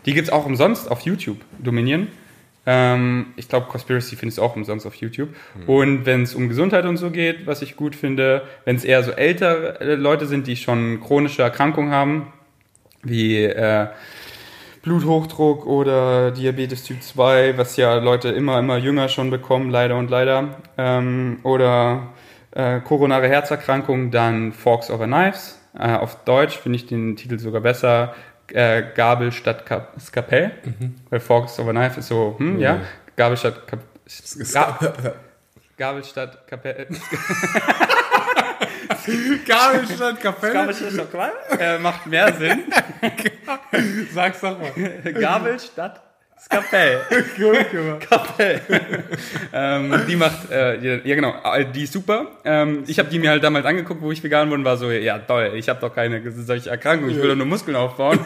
Die 0.06 0.14
gibt's 0.14 0.30
auch 0.30 0.46
umsonst 0.46 0.90
auf 0.90 1.02
YouTube, 1.02 1.38
Dominion. 1.60 2.08
Ähm, 2.70 3.28
ich 3.38 3.48
glaube, 3.48 3.68
Conspiracy 3.68 4.18
findest 4.18 4.40
du 4.40 4.42
auch 4.42 4.58
umsonst 4.58 4.86
auf 4.86 4.96
YouTube. 4.96 5.30
Und 5.68 6.06
wenn 6.06 6.24
es 6.24 6.36
um 6.36 6.50
Gesundheit 6.50 6.86
und 6.86 6.98
so 6.98 7.12
geht, 7.12 7.48
was 7.48 7.62
ich 7.62 7.78
gut 7.78 7.96
finde, 7.96 8.44
wenn 8.66 8.76
es 8.76 8.84
eher 8.84 9.02
so 9.04 9.12
ältere 9.12 9.80
äh, 9.80 9.96
Leute 9.96 10.28
sind, 10.28 10.48
die 10.48 10.58
schon 10.58 11.00
chronische 11.00 11.42
Erkrankungen 11.42 11.92
haben, 11.92 12.34
wie 13.04 13.42
äh, 13.42 13.88
Bluthochdruck 14.82 15.66
oder 15.66 16.32
Diabetes 16.32 16.84
Typ 16.84 17.02
2, 17.02 17.58
was 17.58 17.78
ja 17.78 17.96
Leute 17.96 18.30
immer, 18.30 18.60
immer 18.60 18.78
jünger 18.78 19.08
schon 19.08 19.30
bekommen, 19.30 19.70
leider 19.70 19.96
und 19.96 20.10
leider, 20.10 20.58
ähm, 20.78 21.40
oder 21.44 22.10
äh, 22.52 22.82
koronare 22.82 23.30
Herzerkrankung, 23.30 24.12
dann 24.12 24.52
Forks 24.52 24.92
over 24.92 25.06
Knives. 25.06 25.58
Äh, 25.78 25.94
auf 25.94 26.24
Deutsch 26.26 26.58
finde 26.58 26.76
ich 26.76 26.86
den 26.86 27.16
Titel 27.16 27.40
sogar 27.40 27.62
besser. 27.62 28.14
Äh, 28.54 28.84
Gabel 28.96 29.32
statt 29.32 29.66
Kap 29.66 29.94
Skapell. 30.00 30.52
Weil 31.10 31.20
Forks 31.20 31.60
over 31.60 31.72
Knife 31.72 32.00
ist 32.00 32.08
so, 32.08 32.36
hm, 32.38 32.60
ja. 32.60 32.82
Gabel 33.16 33.38
statt 33.38 33.68
Kap 33.68 33.80
Ga 34.54 34.80
Gabel 35.78 36.04
statt 36.04 36.48
Kapell. 36.48 36.88
Gabel 39.46 39.86
statt 39.88 40.20
Kapelle? 40.22 40.54
Gabel 40.54 40.74
statt 40.74 41.12
Kapell? 41.12 41.32
Äh, 41.60 41.78
macht 41.80 42.08
mehr 42.08 42.34
Sinn. 42.34 42.64
Sag's 44.14 44.42
doch 44.42 44.58
mal. 44.60 44.72
Gabel 45.14 45.60
statt 45.60 46.02
Skapell. 46.40 47.02
Kapell. 48.10 48.62
ähm, 49.54 49.94
die 50.08 50.16
macht, 50.16 50.50
äh, 50.52 50.98
ja 50.98 51.16
genau, 51.16 51.34
äh, 51.44 51.66
die 51.66 51.84
ist 51.84 51.94
super. 51.94 52.28
Ähm, 52.46 52.84
ich 52.88 53.00
habe 53.00 53.10
die 53.10 53.20
mir 53.20 53.32
halt 53.32 53.44
damals 53.44 53.66
angeguckt, 53.66 54.02
wo 54.02 54.12
ich 54.12 54.24
vegan 54.24 54.48
wurde 54.50 54.60
und 54.60 54.66
war 54.66 54.78
so, 54.78 54.90
ja 54.90 55.20
toll, 55.20 55.54
ich 55.56 55.68
habe 55.68 55.82
doch 55.82 55.94
keine 55.94 56.22
solche 56.32 56.70
Erkrankung, 56.70 57.10
ich 57.10 57.18
will 57.18 57.30
doch 57.30 57.36
nur 57.36 57.48
Muskeln 57.48 57.76
aufbauen. 57.76 58.20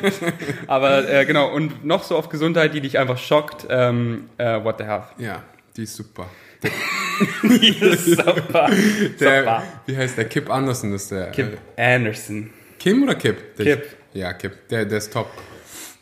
Aber 0.66 1.08
äh, 1.08 1.24
genau, 1.24 1.52
und 1.52 1.84
noch 1.84 2.04
so 2.04 2.16
auf 2.16 2.28
Gesundheit, 2.28 2.74
die 2.74 2.80
dich 2.80 2.98
einfach 2.98 3.18
schockt, 3.18 3.66
ähm, 3.70 4.28
äh, 4.38 4.62
What 4.62 4.78
the 4.78 4.84
Health. 4.84 5.06
Ja, 5.18 5.42
die 5.76 5.82
ist 5.82 5.96
super. 5.96 6.26
Die 7.42 7.68
ist 7.68 8.16
super. 8.16 8.68
Der, 9.20 9.40
super. 9.40 9.62
wie 9.86 9.96
heißt 9.96 10.18
der? 10.18 10.24
Kip 10.26 10.50
Anderson 10.50 10.92
ist 10.92 11.10
der. 11.10 11.30
Kip 11.30 11.58
Anderson. 11.76 12.50
Kim 12.78 13.02
oder 13.02 13.14
Kip? 13.14 13.56
Der, 13.56 13.76
Kip. 13.76 13.86
Ja, 14.12 14.32
Kip. 14.32 14.68
Der, 14.68 14.84
der 14.84 14.98
ist 14.98 15.12
top. 15.12 15.28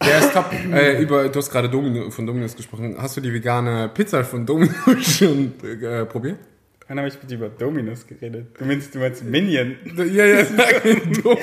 Der 0.04 0.18
ist 0.18 0.32
top. 0.32 0.52
äh, 0.72 1.00
über, 1.00 1.28
du 1.28 1.38
hast 1.38 1.50
gerade 1.50 1.68
Domino, 1.68 2.10
von 2.10 2.26
Dominus 2.26 2.54
gesprochen. 2.54 2.96
Hast 2.98 3.16
du 3.16 3.20
die 3.20 3.32
vegane 3.32 3.90
Pizza 3.92 4.24
von 4.24 4.44
Domino 4.44 4.72
schon 5.00 5.52
äh, 5.62 6.04
probiert? 6.04 6.38
Wann 6.88 6.98
habe 6.98 7.08
ich 7.08 7.18
bitte 7.18 7.34
über 7.34 7.48
Dominus 7.48 8.06
geredet? 8.06 8.46
Du 8.58 8.64
meinst, 8.64 8.94
du 8.94 8.98
meinst 9.00 9.24
Minion. 9.24 9.76
Ja, 9.96 10.24
ja, 10.24 10.44
sag 10.44 10.82
dumm. 11.22 11.38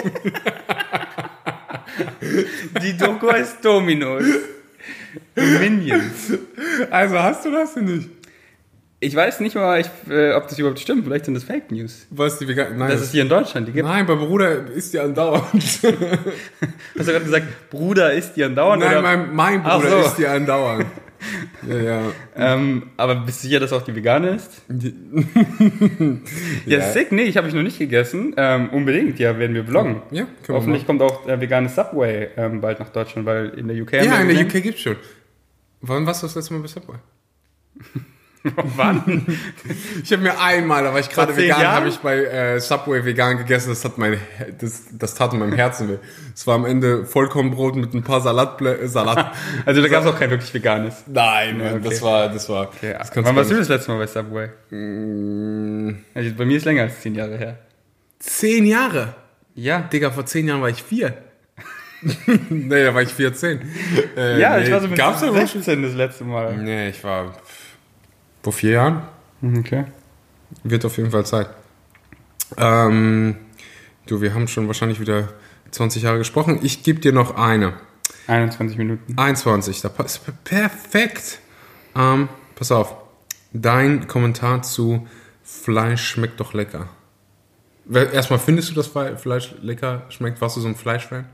Die 2.81 2.97
Doku 2.97 3.29
heißt 3.29 3.63
Dominus. 3.63 4.23
Minions. 5.35 6.37
Also 6.89 7.19
hast 7.19 7.45
du 7.45 7.51
das 7.51 7.73
denn 7.73 7.85
nicht? 7.85 8.09
Ich 9.03 9.15
weiß 9.15 9.41
nicht 9.41 9.55
mal, 9.55 9.79
ich, 9.81 9.87
äh, 10.09 10.31
ob 10.33 10.47
das 10.47 10.57
überhaupt 10.57 10.79
stimmt. 10.79 11.03
Vielleicht 11.05 11.25
sind 11.25 11.33
das 11.33 11.43
Fake 11.43 11.71
News. 11.71 12.07
Was 12.09 12.39
die 12.39 12.47
Vegan 12.47 12.77
Nein, 12.77 12.89
Das 12.89 13.01
ist 13.01 13.11
hier 13.11 13.23
in 13.23 13.29
Deutschland. 13.29 13.67
Die 13.67 13.71
gibt. 13.73 13.85
nein, 13.85 14.05
mein 14.07 14.17
Bruder 14.17 14.67
isst 14.71 14.93
die 14.93 14.99
andauernd. 14.99 15.43
Hast 15.53 15.83
du 15.83 17.03
gerade 17.03 17.25
gesagt, 17.25 17.69
Bruder 17.69 18.13
ist 18.13 18.33
die 18.35 18.43
andauernd? 18.43 18.81
Nein, 18.81 18.91
oder? 18.93 19.01
mein, 19.01 19.35
mein 19.35 19.63
Bruder 19.63 19.89
so. 19.89 19.99
isst 19.99 20.17
die 20.17 20.27
andauernd. 20.27 20.85
Ja, 21.67 21.77
ja. 21.77 22.01
Ähm, 22.35 22.91
aber 22.97 23.15
bist 23.15 23.43
du 23.43 23.47
sicher, 23.47 23.59
dass 23.61 23.71
auch 23.73 23.81
die 23.83 23.95
vegane 23.95 24.29
ist? 24.35 24.61
Ja, 26.65 26.79
Ja. 26.79 26.91
sick. 26.91 27.11
Nee, 27.11 27.23
ich 27.23 27.37
habe 27.37 27.47
ich 27.47 27.53
noch 27.53 27.61
nicht 27.63 27.79
gegessen. 27.79 28.33
Ähm, 28.37 28.69
unbedingt, 28.69 29.19
ja, 29.19 29.37
werden 29.39 29.55
wir 29.55 29.65
vloggen. 29.65 30.01
Ja, 30.11 30.23
können 30.23 30.35
wir 30.47 30.55
Hoffentlich 30.55 30.85
kommt 30.85 31.01
auch 31.01 31.25
der 31.25 31.39
vegane 31.41 31.69
Subway 31.69 32.29
ähm, 32.37 32.61
bald 32.61 32.79
nach 32.79 32.89
Deutschland, 32.89 33.25
weil 33.25 33.49
in 33.49 33.67
der 33.67 33.81
UK 33.81 33.93
Ja, 33.93 34.19
in 34.21 34.27
der 34.29 34.45
UK 34.45 34.63
gibt's 34.63 34.81
schon. 34.81 34.95
Wann 35.81 36.05
warst 36.05 36.23
du 36.23 36.27
das 36.27 36.35
letzte 36.35 36.53
Mal 36.53 36.61
bei 36.61 36.67
Subway? 36.67 36.95
Wann? 38.75 39.25
Ich 40.03 40.11
habe 40.11 40.21
mir 40.21 40.37
einmal, 40.39 40.83
da 40.83 40.91
war 40.91 40.99
ich 40.99 41.09
gerade 41.09 41.35
vegan, 41.37 41.65
habe 41.65 41.87
ich 41.87 41.97
bei 41.99 42.17
äh, 42.25 42.59
Subway 42.59 43.05
vegan 43.05 43.37
gegessen. 43.37 43.69
Das 43.69 43.85
hat 43.85 43.97
mein, 43.97 44.17
das, 44.59 44.83
das 44.91 45.15
tat 45.15 45.31
in 45.33 45.39
meinem 45.39 45.53
Herzen 45.53 45.87
weh. 45.89 45.97
Es 46.35 46.45
war 46.45 46.55
am 46.55 46.65
Ende 46.65 47.05
Vollkornbrot 47.05 47.75
mit 47.77 47.93
ein 47.93 48.03
paar 48.03 48.19
Salatblä 48.21 48.73
äh, 48.73 48.87
Salat. 48.87 49.31
Also 49.65 49.81
da 49.81 49.87
gab 49.87 50.03
es 50.03 50.09
auch 50.09 50.19
kein 50.19 50.29
wirklich 50.29 50.53
veganes. 50.53 51.03
Nein, 51.07 51.61
okay. 51.61 51.79
das 51.83 52.01
war, 52.01 52.27
das 52.29 52.49
war. 52.49 52.67
Okay, 52.67 52.93
das 52.97 53.11
wann 53.15 53.35
warst 53.35 53.51
du 53.51 53.55
das 53.55 53.69
letzte 53.69 53.91
Mal 53.91 53.99
bei 53.99 54.07
Subway? 54.07 54.49
nicht- 54.69 55.99
Also 56.13 56.31
bei 56.37 56.45
mir 56.45 56.57
ist 56.57 56.65
länger 56.65 56.83
als 56.83 56.99
zehn 57.01 57.15
Jahre 57.15 57.37
her. 57.37 57.59
Zehn 58.19 58.65
Jahre. 58.65 59.15
Ja. 59.55 59.79
Digga, 59.81 60.11
vor 60.11 60.25
zehn 60.25 60.47
Jahren 60.47 60.61
war 60.61 60.69
ich 60.69 60.83
vier. 60.83 61.13
nee, 62.49 62.83
da 62.83 62.93
war 62.93 63.01
ich 63.01 63.09
14. 63.13 63.61
Äh, 64.17 64.39
Ja, 64.41 64.57
nee, 64.57 64.65
ich 64.65 64.71
war 64.71 64.81
so 64.81 64.87
mit 64.89 64.97
Gab's 64.97 65.21
da 65.21 65.27
überhaupt 65.27 65.49
16 65.51 65.81
das 65.83 65.93
letzte 65.93 66.25
Mal. 66.25 66.57
Nee, 66.57 66.89
ich 66.89 67.01
war 67.03 67.33
vor 68.43 68.53
vier 68.53 68.71
Jahren. 68.71 69.01
Okay. 69.41 69.85
Wird 70.63 70.85
auf 70.85 70.97
jeden 70.97 71.09
Fall 71.09 71.25
Zeit. 71.25 71.49
Ähm, 72.57 73.35
du, 74.05 74.21
wir 74.21 74.35
haben 74.35 74.47
schon 74.47 74.67
wahrscheinlich 74.67 74.99
wieder 74.99 75.29
20 75.71 76.03
Jahre 76.03 76.19
gesprochen. 76.19 76.59
Ich 76.61 76.83
gebe 76.83 76.99
dir 76.99 77.11
noch 77.13 77.35
eine. 77.35 77.73
21 78.27 78.77
Minuten. 78.77 79.17
21, 79.17 79.81
da 79.81 79.89
passt 79.89 80.21
perfekt. 80.43 81.39
Ähm, 81.95 82.29
pass 82.55 82.71
auf. 82.71 82.95
Dein 83.53 84.07
Kommentar 84.07 84.61
zu 84.61 85.07
Fleisch 85.43 86.05
schmeckt 86.07 86.39
doch 86.39 86.53
lecker. 86.53 86.87
Erstmal, 87.91 88.39
findest 88.39 88.69
du, 88.69 88.75
dass 88.75 88.93
Fle- 88.93 89.17
Fleisch 89.17 89.55
lecker 89.61 90.03
schmeckt? 90.09 90.39
Warst 90.39 90.55
du 90.55 90.61
so 90.61 90.67
ein 90.69 90.75
Fleischfan? 90.75 91.25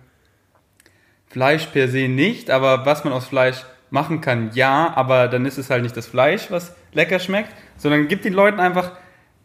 Fleisch 1.27 1.67
per 1.67 1.87
se 1.89 2.07
nicht, 2.07 2.49
aber 2.49 2.85
was 2.87 3.03
man 3.03 3.13
aus 3.13 3.25
Fleisch 3.25 3.63
machen 3.89 4.21
kann, 4.21 4.51
ja, 4.53 4.91
aber 4.95 5.27
dann 5.27 5.45
ist 5.45 5.57
es 5.57 5.69
halt 5.69 5.83
nicht 5.83 5.97
das 5.97 6.07
Fleisch, 6.07 6.49
was 6.49 6.75
lecker 6.93 7.19
schmeckt, 7.19 7.51
sondern 7.77 8.07
gibt 8.07 8.25
den 8.25 8.33
Leuten 8.33 8.59
einfach 8.59 8.91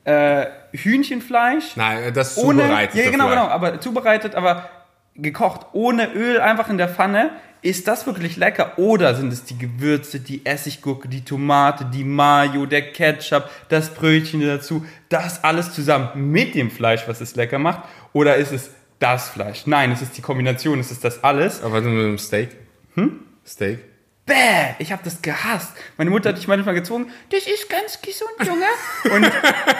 äh, 0.04 0.46
Hühnchenfleisch. 0.72 1.76
Nein, 1.76 2.12
das 2.14 2.36
ohne, 2.36 2.62
zubereitet. 2.62 3.04
Ja, 3.04 3.10
genau, 3.10 3.28
genau, 3.28 3.46
aber 3.48 3.80
zubereitet, 3.80 4.34
aber 4.34 4.68
gekocht 5.16 5.66
ohne 5.72 6.12
Öl, 6.12 6.40
einfach 6.40 6.68
in 6.68 6.78
der 6.78 6.88
Pfanne. 6.88 7.30
Ist 7.62 7.88
das 7.88 8.06
wirklich 8.06 8.36
lecker? 8.36 8.78
Oder 8.78 9.14
sind 9.14 9.32
es 9.32 9.44
die 9.44 9.56
Gewürze, 9.56 10.20
die 10.20 10.44
Essiggurke, 10.44 11.08
die 11.08 11.24
Tomate, 11.24 11.86
die 11.86 12.04
Mayo, 12.04 12.66
der 12.66 12.92
Ketchup, 12.92 13.48
das 13.70 13.88
Brötchen 13.88 14.42
dazu, 14.42 14.84
das 15.08 15.42
alles 15.42 15.72
zusammen 15.72 16.30
mit 16.30 16.54
dem 16.54 16.70
Fleisch, 16.70 17.08
was 17.08 17.22
es 17.22 17.36
lecker 17.36 17.58
macht? 17.58 17.88
Oder 18.12 18.36
ist 18.36 18.52
es 18.52 18.70
das 18.98 19.30
Fleisch? 19.30 19.66
Nein, 19.66 19.92
es 19.92 20.02
ist 20.02 20.14
die 20.14 20.20
Kombination, 20.20 20.78
es 20.78 20.90
ist 20.90 21.04
das 21.04 21.24
alles. 21.24 21.62
Aber 21.62 21.80
mit 21.80 21.90
einem 21.90 22.18
Steak? 22.18 22.50
Hm? 22.96 23.20
Steak? 23.46 23.93
Bäh, 24.26 24.74
ich 24.78 24.90
habe 24.90 25.02
das 25.04 25.20
gehasst. 25.20 25.72
Meine 25.98 26.08
Mutter 26.08 26.30
hat 26.30 26.38
dich 26.38 26.48
manchmal 26.48 26.74
gezwungen, 26.74 27.10
das 27.30 27.46
ist 27.46 27.68
ganz 27.68 28.00
gesund, 28.00 28.30
Junge. 28.42 28.66
Und 29.14 29.30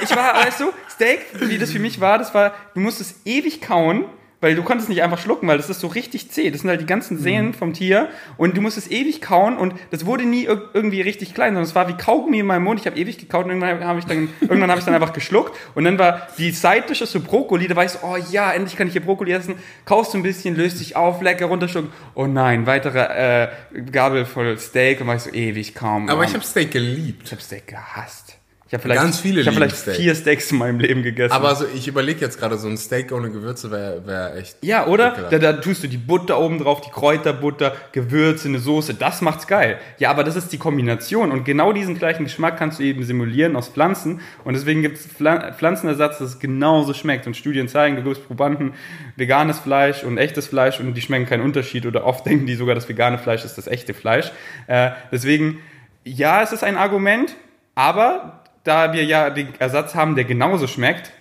ich 0.03 0.15
war, 0.15 0.35
weißt 0.35 0.61
du, 0.61 0.73
Steak, 0.91 1.25
wie 1.41 1.57
das 1.57 1.71
für 1.71 1.79
mich 1.79 1.99
war, 1.99 2.19
das 2.19 2.35
war, 2.35 2.55
du 2.75 2.81
musst 2.81 3.01
es 3.01 3.15
ewig 3.25 3.63
kauen, 3.63 4.05
weil 4.45 4.55
du 4.55 4.63
konntest 4.63 4.91
nicht 4.91 5.03
einfach 5.03 5.19
schlucken, 5.19 5.49
weil 5.49 5.57
das 5.57 5.71
ist 5.71 5.81
so 5.81 5.87
richtig 5.87 6.31
zäh. 6.31 6.51
Das 6.51 6.61
sind 6.61 6.69
halt 6.71 6.81
die 6.81 6.87
ganzen 6.87 7.19
Sehnen 7.19 7.55
vom 7.55 7.73
Tier 7.73 8.09
und 8.37 8.57
du 8.57 8.61
musst 8.61 8.77
es 8.77 8.91
ewig 8.91 9.23
kauen 9.23 9.57
und 9.57 9.75
das 9.91 10.05
wurde 10.05 10.25
nie 10.25 10.47
ir- 10.47 10.69
irgendwie 10.75 11.01
richtig 11.01 11.33
klein, 11.35 11.55
sondern 11.55 11.65
es 11.65 11.75
war 11.75 11.89
wie 11.89 11.95
Kaugummi 11.95 12.39
in 12.41 12.47
meinem 12.47 12.65
Mund. 12.65 12.79
Ich 12.79 12.87
habe 12.87 12.97
ewig 12.99 13.17
gekaut 13.19 13.47
und 13.47 13.51
irgendwann 13.53 13.83
habe 13.85 13.99
ich 13.99 14.05
dann, 14.05 14.29
irgendwann 14.43 14.69
habe 14.71 14.79
ich 14.81 14.85
dann 14.85 14.95
einfach 14.95 15.13
geschluckt 15.15 15.57
und 15.75 15.85
dann 15.85 15.99
war 15.99 16.29
die 16.39 16.51
Side-Dish 16.51 17.01
ist 17.01 17.13
so 17.13 17.21
Brokkoli, 17.21 17.67
da 17.67 17.83
ich 17.83 17.91
so, 17.93 17.99
oh 18.03 18.17
ja, 18.31 18.53
endlich 18.53 18.77
kann 18.77 18.87
ich 18.87 18.93
hier 18.93 19.03
Brokkoli 19.03 19.33
essen. 19.33 19.55
Kaust 19.87 20.13
du 20.13 20.19
ein 20.19 20.23
bisschen, 20.23 20.55
löst 20.57 20.79
dich 20.81 20.95
auf, 20.95 21.23
lecker 21.23 21.47
runterschlucken. 21.47 21.91
Oh 22.15 22.27
nein, 22.27 22.67
weitere 22.67 23.45
äh, 23.45 23.49
Gabel 23.91 24.27
voll 24.27 24.59
Steak 24.59 25.01
und 25.01 25.07
war 25.07 25.17
ich 25.17 25.23
so 25.23 25.31
ewig 25.31 25.75
kaum. 25.75 26.09
Aber 26.11 26.25
ich 26.25 26.35
habe 26.35 26.45
Steak 26.45 26.71
geliebt. 26.71 27.23
ich 27.25 27.33
habe 27.33 27.41
Steak 27.43 27.67
gehasst. 27.67 28.37
Ich 28.67 28.73
habe 28.73 28.83
vielleicht, 28.83 29.03
Ganz 29.03 29.21
viele 29.21 29.41
ich 29.41 29.47
lieben 29.47 29.57
vielleicht 29.57 29.77
Steak. 29.77 29.97
vier 29.97 30.15
Steaks 30.15 30.51
in 30.51 30.57
meinem 30.57 30.81
Leben 30.81 31.03
gegessen. 31.03 31.35
Aber 31.35 31.49
also 31.49 31.67
ich 31.75 31.87
überlege 31.87 32.23
jetzt 32.23 32.39
gerade, 32.41 32.57
so 32.57 32.67
ein 32.67 32.79
Steak 32.79 33.13
ohne 33.13 33.31
Gewürze 33.31 33.71
wäre 33.71 34.07
wär 34.07 34.37
echt. 34.37 34.57
Ja, 34.63 34.87
oder? 34.87 35.29
Da, 35.31 35.39
da 35.39 35.53
tust 35.53 35.85
du 35.85 35.87
die 35.87 35.99
Butter 35.99 36.41
oben 36.41 36.59
drauf, 36.59 36.81
die 36.81 36.91
Kräuterbutter, 36.91 37.75
Gewürze, 37.93 38.49
eine 38.49 38.59
Soße, 38.59 38.95
das 38.95 39.21
macht's 39.21 39.47
geil. 39.47 39.79
Ja, 39.99 40.11
aber 40.11 40.25
das 40.25 40.35
ist 40.35 40.51
die 40.51 40.57
Kombination 40.57 41.31
und 41.31 41.45
genau 41.45 41.75
diesen 41.75 41.99
gleichen 41.99 42.25
Geschmack 42.25 42.57
kannst 42.57 42.79
du 42.79 42.85
eben 42.85 43.05
simulieren 43.05 43.55
aus 43.55 43.69
Pflanzen 43.69 44.23
und 44.45 44.55
deswegen 44.55 44.81
gibt's 44.81 45.07
Pfla 45.07 45.53
Pflanzenersatz, 45.53 46.19
das 46.19 46.39
genauso 46.39 46.95
schmeckt 46.95 47.27
und 47.27 47.37
Studien 47.37 47.69
zeigen, 47.69 47.97
du 47.97 48.03
gibst 48.03 48.27
Probanden 48.27 48.73
veganes 49.17 49.59
Fleisch 49.59 50.05
und 50.05 50.17
echtes 50.17 50.47
Fleisch 50.47 50.81
und 50.81 50.95
die 50.95 51.03
schmecken 51.03 51.27
keinen 51.27 51.43
Unterschied 51.43 51.85
oder 51.85 52.07
oft 52.07 52.25
denken 52.27 52.47
die 52.47 52.55
sogar, 52.55 52.75
das 52.75 52.89
vegane 52.89 53.19
Fleisch 53.19 53.45
ist 53.45 53.59
das 53.59 53.67
echte 53.67 53.93
Fleisch. 53.93 54.33
Äh, 54.69 54.93
deswegen, 55.13 55.61
ja, 56.03 56.43
es 56.43 56.53
ist 56.53 56.65
ein 56.65 56.79
Argument, 56.79 57.37
aber 57.75 58.44
da 58.65 58.93
wir 58.93 59.05
ja 59.05 59.31
den 59.31 59.49
Ersatz 59.59 59.95
haben, 59.95 60.17
der 60.17 60.25
genauso 60.25 60.67
schmeckt, 60.67 61.13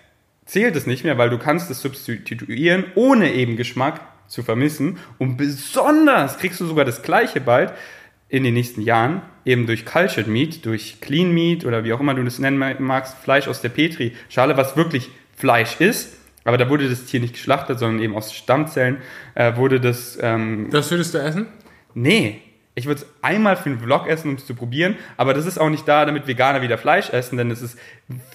zählt 0.46 0.76
es 0.76 0.88
nicht 0.88 1.04
mehr, 1.04 1.18
weil 1.18 1.30
du 1.30 1.38
kannst 1.38 1.70
es 1.70 1.82
substituieren, 1.82 2.86
ohne 2.96 3.32
eben 3.34 3.56
Geschmack 3.56 4.02
zu 4.28 4.44
vermissen. 4.44 4.98
Und 5.20 5.38
besonders 5.38 6.38
kriegst 6.38 6.60
du 6.60 6.66
sogar 6.66 6.86
das 6.86 7.02
gleiche 7.02 7.40
bald 7.40 7.74
in 8.30 8.44
den 8.44 8.56
nächsten 8.56 8.82
Jahren, 8.82 9.22
eben 9.46 9.68
durch 9.68 9.86
Cultured 9.86 10.28
Meat, 10.28 10.66
durch 10.66 11.00
Clean 11.02 11.32
Meat 11.32 11.66
oder 11.66 11.84
wie 11.84 11.94
auch 11.94 12.00
immer 12.00 12.16
du 12.16 12.24
das 12.24 12.40
nennen 12.40 12.58
magst, 12.80 13.18
Fleisch 13.20 13.48
aus 13.48 13.62
der 13.62 13.70
Petri-Schale, 13.70 14.58
was 14.58 14.76
wirklich 14.76 15.10
Fleisch 15.36 15.80
ist. 15.80 16.18
Aber 16.44 16.58
da 16.58 16.70
wurde 16.70 16.90
das 16.90 17.06
Tier 17.06 17.20
nicht 17.20 17.34
geschlachtet, 17.34 17.80
sondern 17.80 18.04
eben 18.04 18.16
aus 18.16 18.34
Stammzellen 18.34 18.98
äh, 19.36 19.56
wurde 19.56 19.80
das 19.80 20.18
ähm, 20.22 20.70
Das 20.72 20.90
würdest 20.92 21.14
du 21.14 21.20
essen? 21.20 21.48
Nee. 21.94 22.42
Ich 22.76 22.88
würde 22.88 23.02
es 23.02 23.08
einmal 23.22 23.56
für 23.56 23.70
einen 23.70 23.80
Vlog 23.80 24.08
essen, 24.08 24.30
um 24.30 24.36
es 24.36 24.48
zu 24.48 24.56
probieren, 24.56 24.96
aber 25.16 25.36
das 25.36 25.46
ist 25.46 25.60
auch 25.60 25.70
nicht 25.70 25.88
da, 25.88 26.06
damit 26.06 26.28
Veganer 26.28 26.64
wieder 26.64 26.80
Fleisch 26.80 27.12
essen, 27.12 27.38
denn 27.38 27.52
es 27.52 27.62
ist 27.62 27.78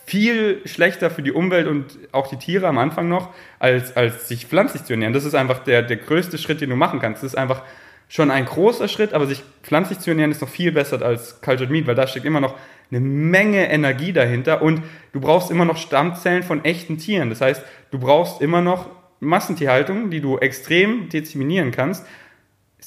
viel 0.06 0.60
schlechter 0.64 1.10
für 1.10 1.22
die 1.22 1.32
Umwelt 1.32 1.66
und 1.66 1.98
auch 2.12 2.28
die 2.28 2.36
Tiere 2.36 2.68
am 2.68 2.78
Anfang 2.78 3.08
noch, 3.08 3.30
als, 3.58 3.96
als 3.96 4.28
sich 4.28 4.46
pflanzlich 4.46 4.84
zu 4.84 4.92
ernähren. 4.92 5.12
Das 5.12 5.24
ist 5.24 5.34
einfach 5.34 5.64
der, 5.64 5.82
der 5.82 5.96
größte 5.96 6.38
Schritt, 6.38 6.60
den 6.60 6.70
du 6.70 6.76
machen 6.76 7.00
kannst. 7.00 7.22
Das 7.24 7.32
ist 7.32 7.38
einfach 7.38 7.62
schon 8.08 8.30
ein 8.30 8.46
großer 8.46 8.88
Schritt, 8.88 9.12
aber 9.12 9.26
sich 9.26 9.42
pflanzlich 9.62 9.98
zu 9.98 10.10
ernähren 10.10 10.30
ist 10.30 10.40
noch 10.40 10.48
viel 10.48 10.72
besser 10.72 11.02
als 11.02 11.40
Cultured 11.40 11.70
Meat, 11.70 11.86
weil 11.86 11.94
da 11.94 12.06
steckt 12.06 12.24
immer 12.24 12.40
noch 12.40 12.54
eine 12.90 13.00
Menge 13.00 13.70
Energie 13.70 14.12
dahinter 14.12 14.62
und 14.62 14.82
du 15.12 15.20
brauchst 15.20 15.50
immer 15.50 15.64
noch 15.64 15.76
Stammzellen 15.76 16.42
von 16.42 16.64
echten 16.64 16.96
Tieren. 16.96 17.28
Das 17.28 17.40
heißt, 17.40 17.62
du 17.90 17.98
brauchst 17.98 18.40
immer 18.40 18.62
noch 18.62 18.88
Massentierhaltung, 19.20 20.10
die 20.10 20.20
du 20.20 20.38
extrem 20.38 21.08
deziminieren 21.08 21.70
kannst. 21.70 22.06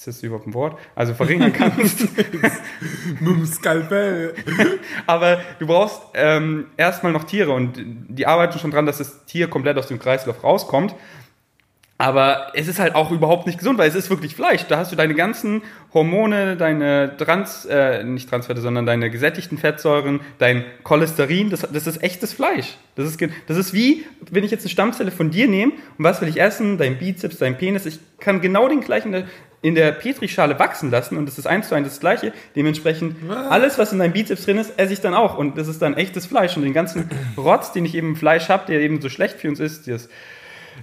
Ist 0.01 0.07
das 0.07 0.23
überhaupt 0.23 0.47
ein 0.47 0.55
Wort? 0.55 0.79
Also 0.95 1.13
verringern 1.13 1.53
kannst. 1.53 1.99
Mit 3.19 3.21
dem 3.21 3.45
Skalpell. 3.45 4.33
Aber 5.05 5.39
du 5.59 5.67
brauchst 5.67 6.01
ähm, 6.15 6.65
erstmal 6.75 7.11
noch 7.11 7.23
Tiere 7.23 7.51
und 7.51 7.73
die 7.77 8.25
arbeiten 8.25 8.57
schon 8.57 8.71
dran, 8.71 8.87
dass 8.87 8.97
das 8.97 9.25
Tier 9.27 9.47
komplett 9.47 9.77
aus 9.77 9.89
dem 9.89 9.99
Kreislauf 9.99 10.43
rauskommt. 10.43 10.95
Aber 11.99 12.47
es 12.55 12.67
ist 12.67 12.79
halt 12.79 12.95
auch 12.95 13.11
überhaupt 13.11 13.45
nicht 13.45 13.59
gesund, 13.59 13.77
weil 13.77 13.87
es 13.87 13.93
ist 13.93 14.09
wirklich 14.09 14.33
Fleisch. 14.33 14.65
Da 14.65 14.79
hast 14.79 14.91
du 14.91 14.95
deine 14.95 15.13
ganzen 15.13 15.61
Hormone, 15.93 16.57
deine 16.57 17.15
Trans, 17.15 17.65
äh, 17.65 18.03
nicht 18.03 18.27
Transfette, 18.27 18.59
sondern 18.59 18.87
deine 18.87 19.11
gesättigten 19.11 19.59
Fettsäuren, 19.59 20.21
dein 20.39 20.65
Cholesterin, 20.81 21.51
das, 21.51 21.59
das 21.59 21.85
ist 21.85 22.01
echtes 22.01 22.33
Fleisch. 22.33 22.75
Das 22.95 23.05
ist, 23.05 23.21
das 23.45 23.55
ist 23.55 23.71
wie, 23.75 24.03
wenn 24.31 24.43
ich 24.43 24.49
jetzt 24.49 24.63
eine 24.63 24.71
Stammzelle 24.71 25.11
von 25.11 25.29
dir 25.29 25.47
nehme 25.47 25.73
und 25.99 26.03
was 26.03 26.21
will 26.21 26.27
ich 26.27 26.41
essen? 26.41 26.79
Dein 26.79 26.97
Bizeps, 26.97 27.37
dein 27.37 27.59
Penis. 27.59 27.85
Ich 27.85 27.99
kann 28.19 28.41
genau 28.41 28.67
den 28.67 28.81
gleichen 28.81 29.25
in 29.61 29.75
der, 29.75 29.91
Petrischale 29.91 30.57
wachsen 30.57 30.89
lassen 30.89 31.17
und 31.17 31.27
das 31.27 31.37
ist 31.37 31.45
eins 31.45 31.69
zu 31.69 31.75
eins 31.75 31.87
das 31.87 31.99
gleiche. 31.99 32.33
Dementsprechend, 32.55 33.15
alles, 33.29 33.77
was 33.77 33.93
in 33.93 33.99
deinem 33.99 34.13
Bizeps 34.13 34.45
drin 34.45 34.57
ist, 34.57 34.73
esse 34.77 34.93
ich 34.93 35.01
dann 35.01 35.13
auch 35.13 35.37
und 35.37 35.57
das 35.57 35.67
ist 35.67 35.81
dann 35.81 35.95
echtes 35.95 36.25
Fleisch. 36.25 36.57
Und 36.57 36.63
den 36.63 36.73
ganzen 36.73 37.09
Rotz, 37.37 37.71
den 37.71 37.85
ich 37.85 37.95
eben 37.95 38.09
im 38.09 38.15
Fleisch 38.15 38.49
habe, 38.49 38.65
der 38.67 38.81
eben 38.81 39.01
so 39.01 39.09
schlecht 39.09 39.39
für 39.39 39.49
uns 39.49 39.59
ist, 39.59 39.87
das 39.87 40.09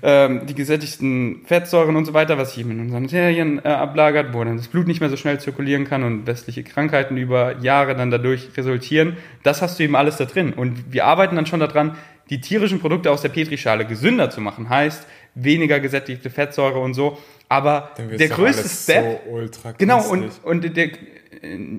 ähm, 0.03 0.47
die 0.47 0.55
gesättigten 0.55 1.43
Fettsäuren 1.47 1.97
und 1.97 2.05
so 2.05 2.15
weiter, 2.15 2.39
was 2.39 2.51
sich 2.51 2.61
eben 2.61 2.71
in 2.71 2.81
unseren 2.81 3.05
Arterien 3.05 3.59
äh, 3.65 3.69
ablagert, 3.69 4.33
wo 4.33 4.45
dann 4.45 4.57
das 4.57 4.69
Blut 4.69 4.87
nicht 4.87 5.01
mehr 5.01 5.11
so 5.11 5.17
schnell 5.17 5.41
zirkulieren 5.41 5.87
kann 5.87 6.05
und 6.05 6.27
westliche 6.27 6.63
Krankheiten 6.63 7.17
über 7.17 7.59
Jahre 7.59 7.97
dann 7.97 8.11
dadurch 8.11 8.49
resultieren. 8.57 9.17
Das 9.43 9.63
hast 9.63 9.79
du 9.79 9.85
eben 9.85 9.97
alles 9.97 10.17
da 10.17 10.27
drin. 10.27 10.53
Und 10.53 10.93
wir 10.93 11.07
arbeiten 11.07 11.37
dann 11.37 11.47
schon 11.47 11.61
daran, 11.61 11.97
die 12.31 12.41
tierischen 12.41 12.81
Produkte 12.81 13.11
aus 13.11 13.23
der 13.23 13.31
Petrischale 13.31 13.87
gesünder 13.87 14.31
zu 14.31 14.41
machen. 14.41 14.69
Heißt, 14.69 15.07
weniger 15.43 15.81
gesättigte 15.81 16.31
Fettsäure 16.31 16.79
und 16.79 16.95
so. 16.95 17.19
Aber 17.49 17.93
der 17.97 18.29
größte 18.29 18.69
Step, 18.69 19.23
So 19.25 19.31
ultra 19.33 19.73
Genau, 19.73 20.03
und, 20.09 20.21
künstlich. 20.21 20.45
und 20.45 20.77
der, 20.77 20.91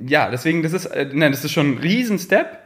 ja, 0.08 0.32
deswegen, 0.32 0.64
das 0.64 0.74
ist, 0.74 0.86
äh, 0.88 1.08
nein, 1.14 1.32
das 1.32 1.44
ist 1.44 1.52
schon 1.52 1.74
ein 1.74 1.78
Riesen-Step. 1.78 2.58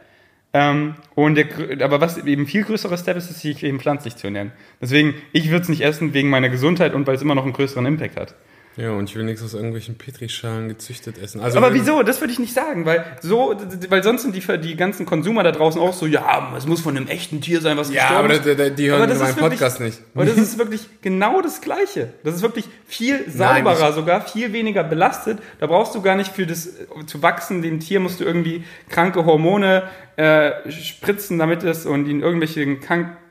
Ähm, 0.54 0.94
und 1.16 1.34
der, 1.34 1.46
aber 1.82 2.00
was 2.00 2.16
eben 2.16 2.46
viel 2.46 2.62
größerer 2.62 2.96
Step 2.96 3.16
ist, 3.16 3.28
ist, 3.28 3.40
sich 3.40 3.62
eben 3.64 3.80
pflanzlich 3.80 4.16
zu 4.16 4.28
ernähren. 4.28 4.52
Deswegen, 4.80 5.14
ich 5.32 5.50
würde 5.50 5.62
es 5.62 5.68
nicht 5.68 5.80
essen 5.80 6.14
wegen 6.14 6.30
meiner 6.30 6.48
Gesundheit 6.48 6.94
und 6.94 7.06
weil 7.06 7.16
es 7.16 7.22
immer 7.22 7.34
noch 7.34 7.42
einen 7.42 7.52
größeren 7.52 7.84
Impact 7.84 8.16
hat. 8.16 8.34
Ja, 8.76 8.90
und 8.90 9.08
ich 9.08 9.14
will 9.14 9.22
nichts 9.22 9.40
aus 9.42 9.54
irgendwelchen 9.54 9.96
Petrischalen 9.96 10.68
gezüchtet 10.68 11.16
essen. 11.18 11.40
Also 11.40 11.58
Aber 11.58 11.72
wieso? 11.74 12.02
Das 12.02 12.20
würde 12.20 12.32
ich 12.32 12.40
nicht 12.40 12.52
sagen, 12.54 12.84
weil 12.86 13.04
so, 13.20 13.54
weil 13.88 14.02
sonst 14.02 14.22
sind 14.22 14.34
die, 14.34 14.58
die 14.60 14.74
ganzen 14.74 15.06
Konsumer 15.06 15.44
da 15.44 15.52
draußen 15.52 15.80
auch 15.80 15.92
so, 15.92 16.06
ja, 16.06 16.52
es 16.56 16.66
muss 16.66 16.80
von 16.80 16.96
einem 16.96 17.06
echten 17.06 17.40
Tier 17.40 17.60
sein, 17.60 17.76
was 17.76 17.92
Ja, 17.92 18.08
gestorben 18.08 18.32
aber 18.32 18.50
ist. 18.50 18.58
da- 18.58 18.70
die 18.70 18.90
hören 18.90 19.00
meinen 19.00 19.12
ist 19.12 19.20
wirklich- 19.20 19.38
Podcast 19.60 19.80
nicht. 19.80 20.00
Aber 20.14 20.24
das 20.24 20.36
ist 20.36 20.58
wirklich 20.58 20.88
genau 21.02 21.40
das 21.40 21.60
Gleiche. 21.60 22.12
Das 22.24 22.34
ist 22.34 22.42
wirklich 22.42 22.68
viel 22.86 23.30
sauberer 23.30 23.92
sogar, 23.92 24.22
viel 24.22 24.52
weniger 24.52 24.82
belastet. 24.82 25.38
Da 25.60 25.66
brauchst 25.68 25.94
du 25.94 26.02
gar 26.02 26.16
nicht 26.16 26.32
für 26.32 26.46
das 26.46 26.68
zu 27.06 27.22
wachsen, 27.22 27.62
dem 27.62 27.78
Tier 27.78 28.00
musst 28.00 28.18
du 28.18 28.24
irgendwie 28.24 28.64
kranke 28.88 29.24
Hormone 29.24 29.84
äh, 30.16 30.50
spritzen, 30.70 31.38
damit 31.38 31.62
es 31.62 31.86
und 31.86 32.08
ihn 32.08 32.20
irgendwelchen 32.22 32.80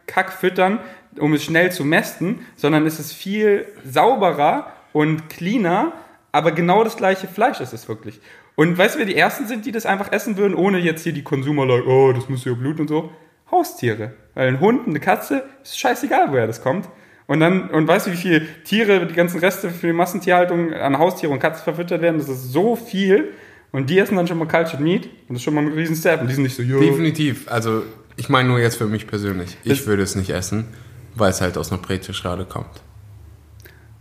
Kack 0.07 0.31
füttern, 0.31 0.79
um 1.19 1.33
es 1.33 1.43
schnell 1.43 1.71
zu 1.71 1.83
mästen, 1.83 2.45
sondern 2.55 2.85
es 2.85 2.99
ist 2.99 3.11
viel 3.13 3.65
sauberer 3.89 4.67
und 4.93 5.29
cleaner, 5.29 5.91
aber 6.31 6.51
genau 6.51 6.83
das 6.83 6.95
gleiche 6.97 7.27
Fleisch 7.27 7.59
ist 7.59 7.73
es 7.73 7.87
wirklich. 7.89 8.19
Und 8.55 8.77
weißt 8.77 8.95
du, 8.95 8.99
wer 8.99 9.05
die 9.05 9.15
Ersten 9.15 9.47
sind, 9.47 9.65
die 9.65 9.71
das 9.71 9.85
einfach 9.85 10.11
essen 10.11 10.37
würden, 10.37 10.53
ohne 10.55 10.77
jetzt 10.79 11.03
hier 11.03 11.13
die 11.13 11.23
Consumer, 11.23 11.65
like, 11.65 11.85
oh, 11.87 12.13
das 12.13 12.29
muss 12.29 12.45
ja 12.45 12.53
Blut 12.53 12.79
und 12.79 12.87
so? 12.87 13.11
Haustiere. 13.51 14.13
Weil 14.35 14.47
ein 14.47 14.59
Hund, 14.59 14.87
eine 14.87 14.99
Katze, 14.99 15.43
ist 15.63 15.79
scheißegal, 15.79 16.27
woher 16.31 16.47
das 16.47 16.61
kommt. 16.61 16.87
Und 17.25 17.39
dann, 17.39 17.69
und 17.69 17.87
weißt 17.87 18.07
du, 18.07 18.11
wie 18.11 18.17
viele 18.17 18.41
Tiere, 18.63 19.05
die 19.07 19.13
ganzen 19.13 19.39
Reste 19.39 19.69
für 19.69 19.87
die 19.87 19.93
Massentierhaltung 19.93 20.73
an 20.73 20.97
Haustiere 20.99 21.31
und 21.31 21.39
Katzen 21.39 21.63
verfüttert 21.63 22.01
werden? 22.01 22.17
Das 22.19 22.29
ist 22.29 22.51
so 22.51 22.75
viel. 22.75 23.29
Und 23.71 23.89
die 23.89 23.97
essen 23.97 24.17
dann 24.17 24.27
schon 24.27 24.37
mal 24.37 24.47
Cultured 24.47 24.79
Meat. 24.81 25.05
Und 25.05 25.11
das 25.29 25.37
ist 25.37 25.43
schon 25.43 25.53
mal 25.55 25.61
ein 25.61 25.71
riesen 25.73 25.95
Step. 25.95 26.21
Und 26.21 26.27
die 26.27 26.33
sind 26.35 26.43
nicht 26.43 26.55
so, 26.55 26.61
jo. 26.61 26.79
Definitiv. 26.79 27.49
Also, 27.51 27.83
ich 28.17 28.29
meine 28.29 28.49
nur 28.49 28.59
jetzt 28.59 28.75
für 28.75 28.85
mich 28.87 29.07
persönlich. 29.07 29.57
Ich 29.63 29.79
Das- 29.79 29.87
würde 29.87 30.03
es 30.03 30.15
nicht 30.15 30.29
essen, 30.31 30.67
weil 31.15 31.29
es 31.31 31.41
halt 31.41 31.57
aus 31.57 31.71
einer 31.71 31.81
Petrischale 31.81 32.45
kommt. 32.45 32.81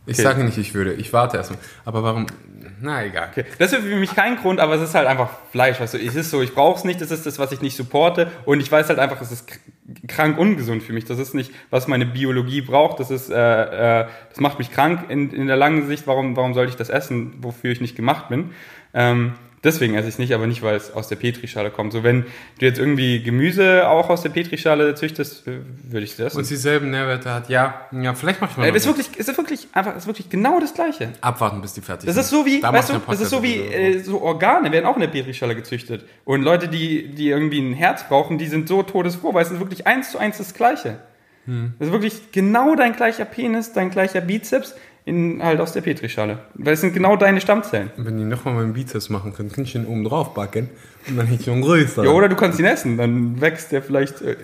Ich 0.05 0.15
Okay. 0.15 0.23
sage 0.23 0.45
nicht, 0.45 0.59
ich 0.59 0.75
würde. 0.75 0.95
Ich 0.95 1.13
warte 1.13 1.37
erstmal. 1.37 1.61
Aber 1.85 2.03
warum? 2.03 2.27
Na, 2.81 3.05
egal. 3.05 3.29
Okay. 3.31 3.45
Das 3.59 3.73
ist 3.73 3.83
für 3.85 3.97
mich 3.97 4.15
kein 4.15 4.37
Grund, 4.37 4.59
aber 4.59 4.75
es 4.75 4.83
ist 4.83 4.95
halt 4.97 5.07
einfach 5.07 5.31
Fleisch. 5.53 5.79
Weißt 5.79 5.95
du, 5.95 5.99
es 5.99 6.17
ist 6.17 6.31
so, 6.31 6.43
ich 6.43 6.53
brauche 6.55 6.77
es 6.79 6.85
nicht, 6.85 7.01
das 7.01 7.13
ist 7.13 7.25
das, 7.25 7.39
was 7.39 7.53
ich 7.53 7.61
nicht 7.61 7.77
supporte. 7.77 8.31
Und 8.45 8.59
ich 8.61 8.71
weiß 8.73 8.89
halt 8.89 8.99
einfach, 8.99 9.21
es 9.21 9.31
ist 9.31 9.49
krank 10.09 10.39
ungesund 10.39 10.83
für 10.83 10.93
mich. 10.93 11.05
Das 11.05 11.19
ist 11.21 11.35
nicht, 11.35 11.53
was 11.71 11.87
meine 11.87 12.07
Biologie 12.07 12.63
braucht. 12.63 12.99
Das 12.99 13.11
ist, 13.13 13.31
äh, 13.31 14.01
äh, 14.03 14.07
das 14.31 14.41
macht 14.41 14.59
mich 14.59 14.73
krank 14.73 15.09
in, 15.09 15.31
in 15.31 15.47
der 15.47 15.57
langen 15.57 15.87
Sicht. 15.87 16.07
Warum, 16.09 16.37
warum 16.37 16.55
sollte 16.55 16.71
ich 16.71 16.77
das 16.77 16.89
essen, 16.89 17.35
wofür 17.41 17.71
ich 17.71 17.81
nicht 17.81 17.95
gemacht 17.95 18.29
bin? 18.29 18.51
Ähm, 18.95 19.35
deswegen 19.65 19.95
esse 19.95 20.09
ich 20.09 20.15
es 20.15 20.19
nicht, 20.19 20.33
aber 20.33 20.47
nicht, 20.47 20.63
weil 20.63 20.77
es 20.77 20.93
aus 20.93 21.09
der 21.09 21.17
Petrischale 21.17 21.71
kommt. 21.71 21.93
So, 21.93 22.03
wenn 22.03 22.23
du 22.59 22.67
jetzt 22.67 22.79
irgendwie 22.79 23.23
Gemüse 23.23 23.89
auch 23.89 24.11
aus 24.11 24.23
der 24.23 24.31
Petrischale 24.31 24.95
züchtest, 24.95 25.45
würde 25.47 26.05
ich 26.05 26.17
das 26.17 26.35
Und 26.35 26.49
dieselben 26.49 26.91
Nährwerte 26.91 27.33
hat, 27.33 27.49
ja, 27.49 27.87
ja, 27.93 28.15
vielleicht 28.15 28.41
mache 28.41 28.53
ich 28.53 28.57
mal 28.57 28.69
Äh, 28.69 28.77
ist 28.77 28.87
wirklich, 28.87 29.17
ist 29.17 29.37
wirklich 29.37 29.69
einfach, 29.73 29.97
ist 29.97 30.07
wirklich 30.07 30.29
genau 30.29 30.61
das 30.61 30.75
Gleiche. 30.75 31.13
abwarten, 31.21 31.61
bis 31.61 31.75
die 31.75 31.81
fertig 31.81 32.07
Das 32.07 32.15
sind. 32.15 32.25
ist 32.25 32.31
so 32.31 32.47
wie, 32.47 32.61
Da 32.61 32.73
weißt 32.73 32.91
du, 32.91 33.01
das 33.07 33.21
ist 33.21 33.31
so 33.31 33.43
wie 33.43 33.57
äh, 33.57 33.99
so 34.01 34.21
Organe 34.21 34.73
werden 34.73 34.87
auch 34.87 34.95
in 34.97 35.01
der 35.01 35.09
Petrischale 35.09 35.55
gezüchtet. 35.55 36.05
Und 36.25 36.43
Leute, 36.43 36.69
die, 36.69 37.09
die 37.15 37.29
irgendwie 37.29 37.61
ein 37.61 37.73
Herz 37.75 38.05
brauchen, 38.09 38.39
die 38.39 38.47
sind 38.47 38.69
so 38.69 38.83
todesfroh, 38.83 39.35
weil 39.35 39.45
es 39.45 39.51
ist 39.51 39.59
wirklich 39.61 39.87
eins 39.87 40.11
zu 40.11 40.19
eins 40.19 40.39
das 40.39 40.55
Gleiche. 40.55 40.99
Hm. 41.47 41.75
Das 41.79 41.89
ist 41.89 41.93
wirklich 41.93 42.33
genau 42.33 42.75
dein 42.77 42.95
gleicher 42.95 43.25
Penis, 43.25 43.73
dein 43.73 43.91
gleicher 43.91 44.21
Bizeps 44.21 44.75
in, 45.05 45.43
halt 45.43 45.61
aus 45.61 45.73
der 45.73 45.81
Petrischale. 45.81 46.39
Weil 46.55 46.75
es 46.75 46.81
sind 46.81 46.95
genau 46.95 47.17
deine 47.17 47.41
Stammzellen. 47.41 47.91
Wenn 47.97 48.19
die 48.19 48.25
nochmal 48.25 48.55
meinen 48.55 48.73
Bizeps 48.73 49.09
machen 49.09 49.35
können, 49.35 49.51
kann 49.51 49.65
ich 49.65 49.73
den 49.73 49.87
oben 49.87 50.05
drauf 50.05 50.35
backen 50.35 50.71
und 51.09 51.17
dann 51.17 51.27
hätte 51.27 51.41
ich 51.41 51.47
schon 51.47 51.61
größer. 51.61 52.05
Ja, 52.05 52.11
oder 52.11 52.29
du 52.29 52.37
kannst 52.37 52.59
ihn 52.59 52.65
essen, 52.65 52.97
dann 52.97 53.41
wächst 53.41 53.73
der 53.73 53.83
vielleicht, 53.83 54.21
äh, 54.23 54.37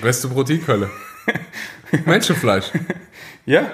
Beste 0.00 0.28
Proteinquelle. 0.28 0.90
Menschenfleisch. 2.06 2.72
ja. 3.46 3.70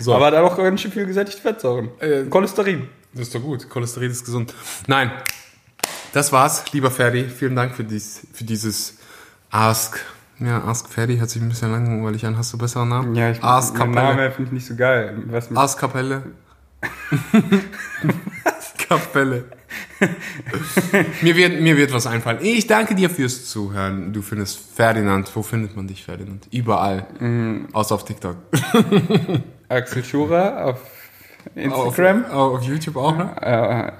So. 0.00 0.14
Aber 0.14 0.30
da 0.30 0.42
auch 0.42 0.56
ganz 0.56 0.80
schön 0.80 0.92
viel 0.92 1.06
gesättigte 1.06 1.42
Fettsäuren. 1.42 1.90
Äh, 2.00 2.24
Cholesterin. 2.24 2.88
Das 3.12 3.22
ist 3.22 3.34
doch 3.34 3.42
gut. 3.42 3.68
Cholesterin 3.68 4.10
ist 4.10 4.24
gesund. 4.24 4.54
Nein, 4.86 5.10
das 6.12 6.32
war's, 6.32 6.64
lieber 6.72 6.90
Ferdi. 6.90 7.24
Vielen 7.24 7.56
Dank 7.56 7.74
für, 7.74 7.84
dies, 7.84 8.26
für 8.32 8.44
dieses 8.44 8.96
Ask. 9.50 10.00
Ja, 10.40 10.64
Ask 10.64 10.88
Ferdi 10.88 11.18
hört 11.18 11.30
sich 11.30 11.42
ein 11.42 11.48
bisschen 11.48 11.72
langweilig 11.72 12.24
an. 12.24 12.36
Hast 12.36 12.52
du 12.52 12.58
besseren 12.58 12.88
Namen? 12.88 13.14
Ja, 13.14 13.30
ich, 13.30 13.42
Ask 13.42 13.74
Kapelle. 13.74 13.94
Name 13.94 14.30
finde 14.30 14.48
ich 14.48 14.52
nicht 14.52 14.66
so 14.66 14.76
geil. 14.76 15.16
Was 15.26 15.50
mit 15.50 15.58
Ask 15.58 15.78
Kapelle. 15.78 16.22
Kapelle. 18.88 19.44
mir, 21.22 21.36
wird, 21.36 21.60
mir 21.60 21.76
wird 21.76 21.92
was 21.92 22.06
einfallen. 22.06 22.38
Ich 22.40 22.66
danke 22.66 22.94
dir 22.94 23.10
fürs 23.10 23.46
Zuhören. 23.46 24.12
Du 24.12 24.22
findest 24.22 24.60
Ferdinand. 24.76 25.30
Wo 25.34 25.42
findet 25.42 25.76
man 25.76 25.88
dich, 25.88 26.04
Ferdinand? 26.04 26.46
Überall. 26.52 27.06
Mhm. 27.18 27.68
Außer 27.72 27.96
auf 27.96 28.04
TikTok. 28.04 28.36
Axel 29.68 30.04
Schurer 30.04 30.64
auf 30.64 30.80
Instagram. 31.54 32.24
Auf, 32.26 32.58
auf 32.58 32.62
YouTube 32.62 32.96
auch, 32.96 33.16
ne? 33.16 33.34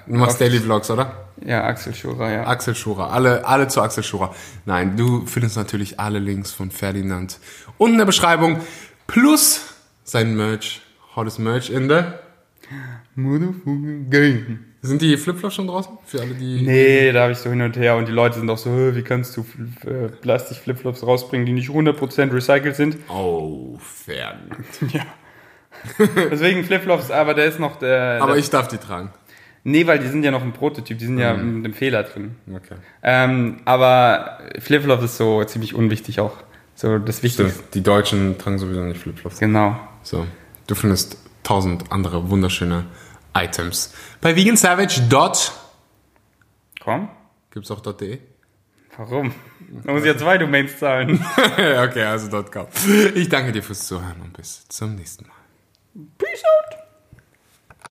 Äh, 0.06 0.10
Du 0.10 0.16
machst 0.18 0.34
auf- 0.34 0.38
Daily 0.38 0.58
Vlogs, 0.60 0.90
oder? 0.90 1.24
Ja, 1.44 1.64
Axel 1.64 1.94
Schurer, 1.94 2.30
ja. 2.32 2.46
Axel 2.46 2.74
Schurer. 2.74 3.12
Alle, 3.12 3.46
alle 3.46 3.68
zu 3.68 3.80
Axel 3.80 4.02
Schurer. 4.02 4.34
Nein, 4.66 4.96
du 4.96 5.24
findest 5.26 5.56
natürlich 5.56 6.00
alle 6.00 6.18
Links 6.18 6.50
von 6.52 6.70
Ferdinand 6.72 7.38
unten 7.78 7.94
in 7.94 7.98
der 7.98 8.06
Beschreibung. 8.06 8.58
Plus 9.06 9.74
sein 10.04 10.36
Merch. 10.36 10.82
Hottest 11.14 11.38
Merch 11.38 11.70
in 11.70 11.88
der. 11.88 12.18
Motherfucking 13.14 14.10
Game. 14.10 14.64
Sind 14.82 15.02
die 15.02 15.16
Flipflops 15.16 15.54
schon 15.56 15.66
draußen? 15.66 15.98
Für 16.04 16.20
alle, 16.20 16.34
die. 16.34 16.62
Nee, 16.62 17.10
da 17.12 17.22
habe 17.22 17.32
ich 17.32 17.38
so 17.38 17.50
hin 17.50 17.62
und 17.62 17.76
her 17.76 17.96
und 17.96 18.06
die 18.06 18.12
Leute 18.12 18.38
sind 18.38 18.48
auch 18.48 18.58
so, 18.58 18.70
"Hä, 18.70 18.92
wie 18.94 19.02
kannst 19.02 19.36
du 19.36 19.44
äh, 19.86 20.08
Plastik-Flipflops 20.08 21.04
rausbringen, 21.04 21.46
die 21.46 21.52
nicht 21.52 21.68
100% 21.70 22.32
recycelt 22.32 22.76
sind? 22.76 22.96
Oh, 23.08 23.76
Ferdinand. 23.80 24.66
Ja. 24.92 25.02
Deswegen 25.98 26.64
Flipflops, 26.64 27.10
aber 27.10 27.34
der 27.34 27.46
ist 27.46 27.58
noch 27.58 27.76
der. 27.76 28.18
Aber 28.20 28.32
der, 28.32 28.40
ich 28.40 28.50
darf 28.50 28.68
die 28.68 28.78
tragen. 28.78 29.10
Nee, 29.64 29.86
weil 29.86 29.98
die 29.98 30.08
sind 30.08 30.22
ja 30.22 30.30
noch 30.30 30.42
ein 30.42 30.52
Prototyp, 30.52 30.98
die 30.98 31.04
sind 31.04 31.18
ja 31.18 31.34
mit 31.34 31.64
dem 31.64 31.74
Fehler 31.74 32.02
drin. 32.04 32.36
Okay. 32.48 32.76
Ähm, 33.02 33.60
aber 33.64 34.38
Flipflops 34.58 35.04
ist 35.04 35.16
so 35.16 35.44
ziemlich 35.44 35.74
unwichtig 35.74 36.20
auch. 36.20 36.32
So 36.74 36.98
das 36.98 37.22
Wichtigste. 37.22 37.52
Stimmt. 37.52 37.74
Die 37.74 37.82
Deutschen 37.82 38.38
tragen 38.38 38.58
sowieso 38.58 38.80
nicht 38.82 39.00
Flipflops. 39.00 39.38
Genau. 39.40 39.76
So. 40.02 40.26
Du 40.66 40.74
findest 40.74 41.18
tausend 41.42 41.90
andere 41.90 42.30
wunderschöne 42.30 42.86
Items. 43.34 43.94
Bei 44.20 44.36
Vegan 44.36 44.56
Savage 44.56 45.02
dot. 45.08 45.52
Komm. 46.80 47.08
Gibt's 47.50 47.70
auch 47.70 47.80
.de? 47.80 48.18
Warum? 48.96 49.32
Da 49.84 49.92
muss 49.92 50.02
ich 50.02 50.08
ja 50.08 50.16
zwei 50.16 50.38
Domains 50.38 50.78
zahlen. 50.78 51.24
okay, 51.52 52.02
also 52.02 52.42
.com. 52.42 52.66
Ich 53.14 53.28
danke 53.28 53.52
dir 53.52 53.62
fürs 53.62 53.86
Zuhören 53.86 54.20
und 54.22 54.32
bis 54.32 54.66
zum 54.68 54.94
nächsten 54.94 55.26
Mal. 55.26 55.37
Peace 55.98 56.44
out. 56.46 56.77